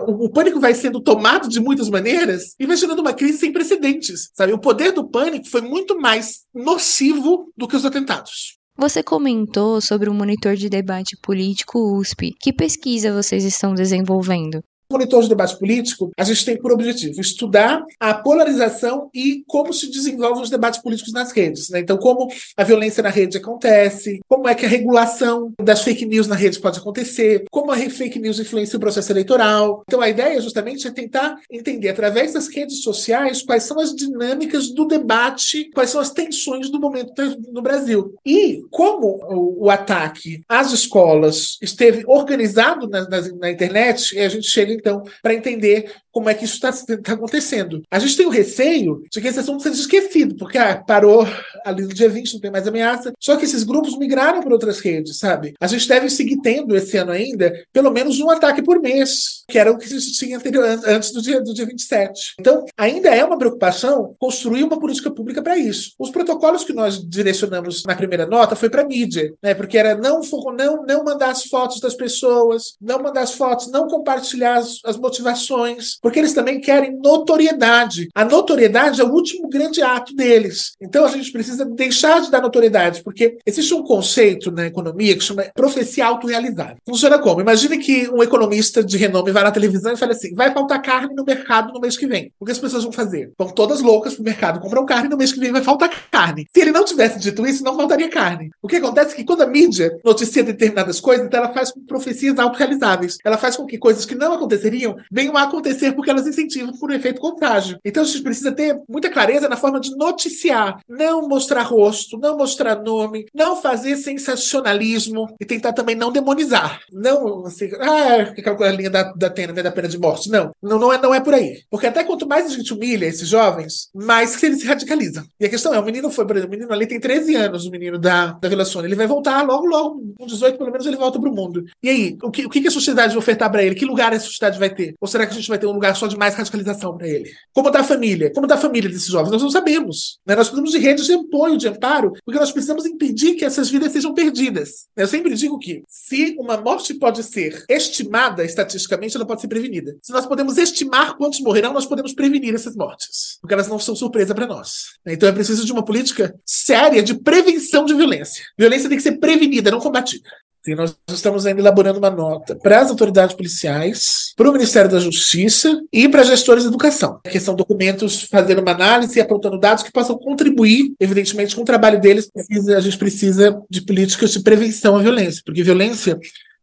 o, 0.06 0.26
o 0.26 0.30
pânico 0.30 0.60
vai 0.60 0.74
sendo 0.74 1.00
tomado 1.00 1.48
de 1.48 1.60
muitas 1.60 1.88
maneiras 1.88 2.54
e 2.58 2.66
vai 2.66 2.76
gerando 2.76 3.00
uma 3.00 3.12
crise 3.12 3.38
sem 3.38 3.52
precedentes. 3.52 4.30
Sabe? 4.34 4.52
O 4.52 4.58
poder 4.58 4.92
do 4.92 5.08
pânico 5.08 5.48
foi 5.48 5.60
muito 5.60 5.98
mais 5.98 6.42
nocivo 6.54 7.52
do 7.56 7.66
que 7.66 7.76
os 7.76 7.84
atentados. 7.84 8.58
Você 8.80 9.02
comentou 9.02 9.80
sobre 9.80 10.08
o 10.08 10.14
monitor 10.14 10.54
de 10.54 10.68
debate 10.68 11.16
político 11.20 11.98
USP. 11.98 12.32
Que 12.38 12.52
pesquisa 12.52 13.12
vocês 13.12 13.44
estão 13.44 13.74
desenvolvendo? 13.74 14.62
Monitor 14.90 15.22
de 15.22 15.28
debate 15.28 15.58
político, 15.58 16.10
a 16.16 16.24
gente 16.24 16.44
tem 16.44 16.56
por 16.56 16.72
objetivo 16.72 17.20
estudar 17.20 17.84
a 18.00 18.14
polarização 18.14 19.10
e 19.14 19.42
como 19.46 19.72
se 19.72 19.90
desenvolvem 19.90 20.42
os 20.42 20.50
debates 20.50 20.80
políticos 20.80 21.12
nas 21.12 21.30
redes. 21.32 21.68
Né? 21.68 21.80
Então, 21.80 21.98
como 21.98 22.28
a 22.56 22.64
violência 22.64 23.02
na 23.02 23.10
rede 23.10 23.36
acontece, 23.36 24.20
como 24.28 24.48
é 24.48 24.54
que 24.54 24.64
a 24.64 24.68
regulação 24.68 25.52
das 25.62 25.82
fake 25.82 26.06
news 26.06 26.26
na 26.26 26.34
rede 26.34 26.58
pode 26.58 26.78
acontecer, 26.78 27.44
como 27.50 27.70
a 27.70 27.76
fake 27.76 28.18
news 28.18 28.38
influencia 28.38 28.76
o 28.76 28.80
processo 28.80 29.12
eleitoral. 29.12 29.82
Então, 29.86 30.00
a 30.00 30.08
ideia 30.08 30.40
justamente 30.40 30.86
é 30.86 30.90
tentar 30.90 31.36
entender, 31.50 31.88
através 31.88 32.32
das 32.32 32.48
redes 32.48 32.82
sociais, 32.82 33.42
quais 33.42 33.64
são 33.64 33.78
as 33.78 33.94
dinâmicas 33.94 34.70
do 34.70 34.86
debate, 34.86 35.70
quais 35.74 35.90
são 35.90 36.00
as 36.00 36.10
tensões 36.10 36.70
do 36.70 36.80
momento 36.80 37.12
no 37.52 37.62
Brasil. 37.62 38.14
E 38.24 38.62
como 38.70 39.18
o, 39.28 39.66
o 39.66 39.70
ataque 39.70 40.42
às 40.48 40.72
escolas 40.72 41.58
esteve 41.60 42.04
organizado 42.06 42.88
na, 42.88 43.08
na, 43.08 43.20
na 43.20 43.50
internet, 43.50 44.18
a 44.18 44.28
gente 44.28 44.48
chega 44.48 44.77
então, 44.78 45.02
para 45.22 45.34
entender 45.34 45.92
como 46.18 46.28
é 46.28 46.34
que 46.34 46.44
isso 46.44 46.54
está 46.54 46.72
tá 46.72 47.12
acontecendo. 47.12 47.82
A 47.90 47.98
gente 47.98 48.16
tem 48.16 48.26
o 48.26 48.30
receio 48.30 49.02
de 49.10 49.20
que 49.20 49.28
esse 49.28 49.38
assunto 49.38 49.62
seja 49.62 49.80
esquecido, 49.80 50.34
porque 50.36 50.58
ah, 50.58 50.82
parou 50.84 51.24
ali 51.64 51.82
no 51.82 51.94
dia 51.94 52.08
20, 52.08 52.34
não 52.34 52.40
tem 52.40 52.50
mais 52.50 52.66
ameaça. 52.66 53.12
Só 53.20 53.36
que 53.36 53.44
esses 53.44 53.62
grupos 53.62 53.96
migraram 53.96 54.40
para 54.40 54.52
outras 54.52 54.80
redes, 54.80 55.18
sabe? 55.18 55.54
A 55.60 55.66
gente 55.68 55.86
deve 55.86 56.10
seguir 56.10 56.40
tendo 56.40 56.76
esse 56.76 56.96
ano 56.96 57.12
ainda 57.12 57.52
pelo 57.72 57.92
menos 57.92 58.18
um 58.18 58.30
ataque 58.30 58.62
por 58.62 58.80
mês, 58.80 59.44
que 59.48 59.58
era 59.58 59.70
o 59.70 59.78
que 59.78 59.84
a 59.84 59.88
gente 59.88 60.12
tinha 60.12 60.36
anterior, 60.36 60.64
antes 60.86 61.12
do 61.12 61.22
dia, 61.22 61.40
do 61.40 61.54
dia 61.54 61.66
27. 61.66 62.34
Então, 62.40 62.64
ainda 62.76 63.14
é 63.14 63.24
uma 63.24 63.38
preocupação 63.38 64.16
construir 64.18 64.64
uma 64.64 64.80
política 64.80 65.10
pública 65.10 65.40
para 65.40 65.56
isso. 65.56 65.92
Os 65.98 66.10
protocolos 66.10 66.64
que 66.64 66.72
nós 66.72 66.98
direcionamos 66.98 67.84
na 67.84 67.94
primeira 67.94 68.26
nota 68.26 68.56
foi 68.56 68.68
para 68.68 68.84
mídia, 68.84 69.32
né? 69.42 69.54
Porque 69.54 69.78
era 69.78 69.94
não, 69.94 70.20
não, 70.56 70.84
não 70.84 71.04
mandar 71.04 71.30
as 71.30 71.44
fotos 71.44 71.80
das 71.80 71.94
pessoas, 71.94 72.74
não 72.80 73.02
mandar 73.02 73.22
as 73.22 73.34
fotos, 73.34 73.70
não 73.70 73.86
compartilhar 73.86 74.62
as, 74.68 74.80
as 74.84 74.96
motivações 74.96 75.98
porque 76.00 76.18
eles 76.18 76.32
também 76.32 76.60
querem 76.60 76.96
notoriedade. 76.96 78.08
A 78.14 78.24
notoriedade 78.24 79.00
é 79.00 79.04
o 79.04 79.12
último 79.12 79.48
grande 79.48 79.82
ato 79.82 80.14
deles. 80.14 80.72
Então 80.80 81.04
a 81.04 81.08
gente 81.08 81.32
precisa 81.32 81.64
deixar 81.64 82.20
de 82.20 82.30
dar 82.30 82.42
notoriedade, 82.42 83.02
porque 83.02 83.38
existe 83.46 83.74
um 83.74 83.82
conceito 83.82 84.50
na 84.50 84.66
economia 84.66 85.16
que 85.16 85.24
chama 85.24 85.46
profecia 85.54 86.06
autorrealizada. 86.06 86.76
Funciona 86.86 87.18
como? 87.18 87.40
Imagine 87.40 87.78
que 87.78 88.08
um 88.10 88.22
economista 88.22 88.82
de 88.82 88.96
renome 88.96 89.32
vai 89.32 89.44
na 89.44 89.50
televisão 89.50 89.92
e 89.92 89.96
fala 89.96 90.12
assim: 90.12 90.34
vai 90.34 90.52
faltar 90.52 90.82
carne 90.82 91.14
no 91.14 91.24
mercado 91.24 91.72
no 91.72 91.80
mês 91.80 91.96
que 91.96 92.06
vem. 92.06 92.32
O 92.38 92.44
que 92.44 92.52
as 92.52 92.58
pessoas 92.58 92.82
vão 92.82 92.92
fazer? 92.92 93.32
Vão 93.38 93.48
todas 93.48 93.80
loucas 93.80 94.14
pro 94.14 94.24
mercado, 94.24 94.60
compram 94.60 94.84
carne, 94.84 95.08
no 95.08 95.16
mês 95.16 95.32
que 95.32 95.40
vem 95.40 95.52
vai 95.52 95.62
faltar 95.62 95.90
carne. 96.10 96.46
Se 96.54 96.60
ele 96.60 96.72
não 96.72 96.84
tivesse 96.84 97.18
dito 97.18 97.46
isso, 97.46 97.64
não 97.64 97.76
faltaria 97.76 98.08
carne. 98.08 98.50
O 98.62 98.68
que 98.68 98.76
acontece 98.76 99.12
é 99.12 99.16
que 99.16 99.24
quando 99.24 99.42
a 99.42 99.46
mídia 99.46 99.98
noticia 100.04 100.42
determinadas 100.42 101.00
coisas, 101.00 101.26
então 101.26 101.42
ela 101.42 101.52
faz 101.52 101.70
com 101.70 101.80
profecias 101.80 102.38
autorrealizáveis. 102.38 103.18
Ela 103.24 103.38
faz 103.38 103.56
com 103.56 103.66
que 103.66 103.78
coisas 103.78 104.04
que 104.04 104.14
não 104.14 104.32
aconteceriam 104.58 104.96
venham 105.10 105.36
a 105.36 105.42
acontecer 105.42 105.92
porque 105.92 106.10
elas 106.10 106.26
incentivam 106.26 106.72
por 106.76 106.90
um 106.90 106.94
efeito 106.94 107.20
contágio. 107.20 107.78
Então 107.84 108.02
a 108.02 108.06
gente 108.06 108.22
precisa 108.22 108.52
ter 108.52 108.76
muita 108.88 109.08
clareza 109.08 109.48
na 109.48 109.56
forma 109.56 109.80
de 109.80 109.96
noticiar, 109.96 110.80
não 110.88 111.28
mostrar 111.28 111.62
rosto, 111.62 112.18
não 112.18 112.36
mostrar 112.36 112.82
nome, 112.82 113.26
não 113.34 113.56
fazer 113.56 113.96
sensacionalismo 113.96 115.26
e 115.40 115.44
tentar 115.44 115.72
também 115.72 115.94
não 115.94 116.12
demonizar. 116.12 116.80
Não 116.92 117.46
assim, 117.46 117.70
ah, 117.80 118.32
aquela 118.36 118.72
linha 118.72 118.90
da, 118.90 119.12
da 119.12 119.30
pena, 119.30 119.52
da 119.52 119.70
pena 119.70 119.88
de 119.88 119.98
morte. 119.98 120.30
Não, 120.30 120.50
não, 120.62 120.78
não, 120.78 120.92
é, 120.92 121.00
não 121.00 121.14
é 121.14 121.20
por 121.20 121.34
aí. 121.34 121.62
Porque 121.70 121.86
até 121.86 122.04
quanto 122.04 122.26
mais 122.26 122.46
a 122.46 122.54
gente 122.54 122.72
humilha 122.72 123.06
esses 123.06 123.28
jovens, 123.28 123.88
mais 123.94 124.42
eles 124.42 124.60
se 124.60 124.66
radicalizam. 124.66 125.24
E 125.38 125.46
a 125.46 125.48
questão 125.48 125.72
é, 125.74 125.78
o 125.78 125.84
menino 125.84 126.10
foi, 126.10 126.26
por 126.26 126.36
exemplo, 126.36 126.54
o 126.54 126.58
menino 126.58 126.72
ali 126.72 126.86
tem 126.86 127.00
13 127.00 127.34
anos, 127.34 127.66
o 127.66 127.70
menino 127.70 127.98
da, 127.98 128.32
da 128.32 128.48
Vila 128.48 128.64
Sônia, 128.64 128.88
ele 128.88 128.96
vai 128.96 129.06
voltar 129.06 129.42
logo, 129.42 129.66
logo, 129.66 130.14
com 130.18 130.26
18 130.26 130.58
pelo 130.58 130.70
menos 130.70 130.86
ele 130.86 130.96
volta 130.96 131.20
para 131.20 131.28
o 131.28 131.34
mundo. 131.34 131.64
E 131.82 131.88
aí, 131.88 132.16
o 132.22 132.30
que, 132.30 132.46
o 132.46 132.50
que 132.50 132.66
a 132.66 132.70
sociedade 132.70 133.10
vai 133.10 133.18
ofertar 133.18 133.50
para 133.50 133.62
ele? 133.62 133.74
Que 133.74 133.84
lugar 133.84 134.12
a 134.12 134.20
sociedade 134.20 134.47
sociedade 134.48 134.58
vai 134.58 134.70
ter? 134.70 134.94
Ou 135.00 135.08
será 135.08 135.26
que 135.26 135.32
a 135.32 135.36
gente 135.36 135.48
vai 135.48 135.58
ter 135.58 135.66
um 135.66 135.72
lugar 135.72 135.94
só 135.96 136.06
de 136.06 136.16
mais 136.16 136.34
radicalização 136.34 136.96
para 136.96 137.06
ele? 137.06 137.30
Como 137.52 137.68
está 137.68 137.80
a 137.80 137.84
família? 137.84 138.32
Como 138.32 138.46
está 138.46 138.54
a 138.56 138.58
família 138.58 138.88
desses 138.88 139.08
jovens? 139.08 139.30
Nós 139.30 139.42
não 139.42 139.50
sabemos. 139.50 140.18
Né? 140.26 140.34
Nós 140.34 140.48
precisamos 140.48 140.70
de 140.70 140.78
redes 140.78 141.06
de 141.06 141.12
apoio, 141.12 141.56
de 141.56 141.68
amparo, 141.68 142.12
porque 142.24 142.38
nós 142.38 142.50
precisamos 142.50 142.86
impedir 142.86 143.34
que 143.34 143.44
essas 143.44 143.70
vidas 143.70 143.92
sejam 143.92 144.14
perdidas. 144.14 144.86
Eu 144.96 145.06
sempre 145.06 145.34
digo 145.34 145.58
que 145.58 145.82
se 145.88 146.34
uma 146.38 146.56
morte 146.56 146.94
pode 146.94 147.22
ser 147.22 147.64
estimada 147.68 148.44
estatisticamente, 148.44 149.16
ela 149.16 149.26
pode 149.26 149.40
ser 149.40 149.48
prevenida. 149.48 149.96
Se 150.02 150.12
nós 150.12 150.26
podemos 150.26 150.56
estimar 150.58 151.16
quantos 151.16 151.40
morrerão, 151.40 151.72
nós 151.72 151.86
podemos 151.86 152.12
prevenir 152.12 152.54
essas 152.54 152.76
mortes, 152.76 153.38
porque 153.40 153.54
elas 153.54 153.68
não 153.68 153.78
são 153.78 153.94
surpresa 153.94 154.34
para 154.34 154.46
nós. 154.46 154.98
Então 155.06 155.28
é 155.28 155.32
preciso 155.32 155.64
de 155.64 155.72
uma 155.72 155.84
política 155.84 156.34
séria 156.44 157.02
de 157.02 157.14
prevenção 157.14 157.84
de 157.84 157.94
violência. 157.94 158.44
Violência 158.56 158.88
tem 158.88 158.96
que 158.96 159.02
ser 159.02 159.18
prevenida, 159.18 159.70
não 159.70 159.80
combatida. 159.80 160.28
E 160.68 160.74
nós 160.74 160.94
estamos 161.08 161.46
ainda 161.46 161.60
elaborando 161.60 161.98
uma 161.98 162.10
nota 162.10 162.56
para 162.56 162.80
as 162.80 162.90
autoridades 162.90 163.34
policiais, 163.34 164.32
para 164.36 164.48
o 164.48 164.52
Ministério 164.52 164.90
da 164.90 165.00
Justiça 165.00 165.80
e 165.92 166.08
para 166.08 166.22
gestores 166.22 166.62
de 166.62 166.68
educação, 166.68 167.20
que 167.24 167.40
são 167.40 167.54
documentos 167.54 168.22
fazendo 168.24 168.60
uma 168.60 168.72
análise 168.72 169.18
e 169.18 169.22
apontando 169.22 169.58
dados 169.58 169.82
que 169.82 169.92
possam 169.92 170.18
contribuir, 170.18 170.92
evidentemente, 171.00 171.56
com 171.56 171.62
o 171.62 171.64
trabalho 171.64 172.00
deles. 172.00 172.30
A 172.76 172.80
gente 172.80 172.98
precisa 172.98 173.58
de 173.70 173.80
políticas 173.82 174.32
de 174.32 174.40
prevenção 174.40 174.96
à 174.96 175.02
violência, 175.02 175.42
porque 175.44 175.62
violência 175.62 176.18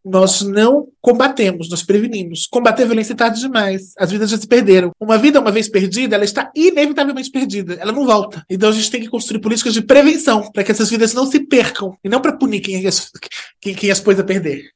nós 0.05 0.41
não 0.41 0.88
combatemos, 1.01 1.69
nós 1.69 1.81
prevenimos. 1.81 2.45
Combater 2.45 2.83
a 2.83 2.85
violência 2.85 3.13
é 3.13 3.15
tarde 3.15 3.39
demais. 3.39 3.93
As 3.97 4.12
vidas 4.12 4.29
já 4.29 4.38
se 4.38 4.47
perderam. 4.47 4.91
Uma 5.00 5.17
vida, 5.17 5.39
uma 5.39 5.51
vez 5.51 5.67
perdida, 5.67 6.15
ela 6.15 6.24
está 6.24 6.51
inevitavelmente 6.55 7.31
perdida. 7.31 7.74
Ela 7.74 7.91
não 7.91 8.05
volta. 8.05 8.45
Então 8.50 8.69
a 8.69 8.71
gente 8.71 8.91
tem 8.91 9.01
que 9.01 9.09
construir 9.09 9.39
políticas 9.39 9.74
de 9.74 9.81
prevenção 9.81 10.51
para 10.51 10.63
que 10.63 10.71
essas 10.71 10.89
vidas 10.89 11.13
não 11.13 11.25
se 11.25 11.39
percam 11.39 11.97
e 12.03 12.09
não 12.09 12.21
para 12.21 12.38
punir 12.38 12.62
quem 12.62 12.85
as, 12.85 13.12
quem, 13.59 13.74
quem 13.74 13.89
as 13.89 14.00
pôs 14.00 14.19
a 14.19 14.24
perder. 14.24 14.75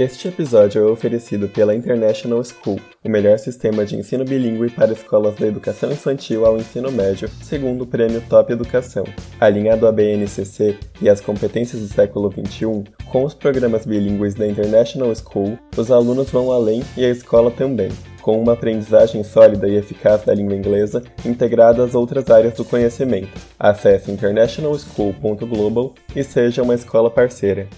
Este 0.00 0.28
episódio 0.28 0.80
é 0.80 0.90
oferecido 0.90 1.46
pela 1.46 1.74
International 1.74 2.42
School, 2.42 2.80
o 3.04 3.08
melhor 3.10 3.38
sistema 3.38 3.84
de 3.84 3.96
ensino 3.96 4.24
bilíngue 4.24 4.70
para 4.70 4.94
escolas 4.94 5.36
da 5.36 5.46
educação 5.46 5.92
infantil 5.92 6.46
ao 6.46 6.56
ensino 6.56 6.90
médio, 6.90 7.28
segundo 7.42 7.82
o 7.82 7.86
Prêmio 7.86 8.22
Top 8.26 8.50
Educação. 8.50 9.04
Alinhado 9.38 9.86
à 9.86 9.92
BNCC 9.92 10.78
e 11.02 11.08
às 11.10 11.20
competências 11.20 11.82
do 11.82 11.88
século 11.88 12.32
XXI, 12.32 12.84
com 13.12 13.24
os 13.24 13.34
programas 13.34 13.84
bilíngues 13.84 14.32
da 14.32 14.48
International 14.48 15.14
School, 15.14 15.58
os 15.76 15.90
alunos 15.90 16.30
vão 16.30 16.50
além 16.50 16.82
e 16.96 17.04
a 17.04 17.10
escola 17.10 17.50
também 17.50 17.90
com 18.22 18.40
uma 18.40 18.54
aprendizagem 18.54 19.22
sólida 19.22 19.68
e 19.68 19.76
eficaz 19.76 20.24
da 20.24 20.32
língua 20.32 20.56
inglesa 20.56 21.02
integrada 21.26 21.84
às 21.84 21.94
outras 21.94 22.30
áreas 22.30 22.54
do 22.54 22.64
conhecimento. 22.64 23.38
Acesse 23.58 24.10
internationalschool.global 24.10 25.94
e 26.16 26.24
seja 26.24 26.62
uma 26.62 26.74
escola 26.74 27.10
parceira. 27.10 27.68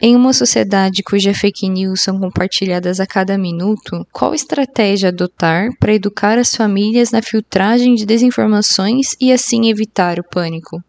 Em 0.00 0.14
uma 0.14 0.32
sociedade 0.32 1.02
cuja 1.02 1.34
fake 1.34 1.68
news 1.68 2.02
são 2.02 2.20
compartilhadas 2.20 3.00
a 3.00 3.06
cada 3.06 3.36
minuto, 3.36 4.06
qual 4.12 4.32
estratégia 4.32 5.08
adotar 5.08 5.70
para 5.80 5.92
educar 5.92 6.38
as 6.38 6.54
famílias 6.54 7.10
na 7.10 7.20
filtragem 7.20 7.94
de 7.96 8.06
desinformações 8.06 9.16
e 9.20 9.32
assim 9.32 9.68
evitar 9.68 10.20
o 10.20 10.24
pânico? 10.24 10.80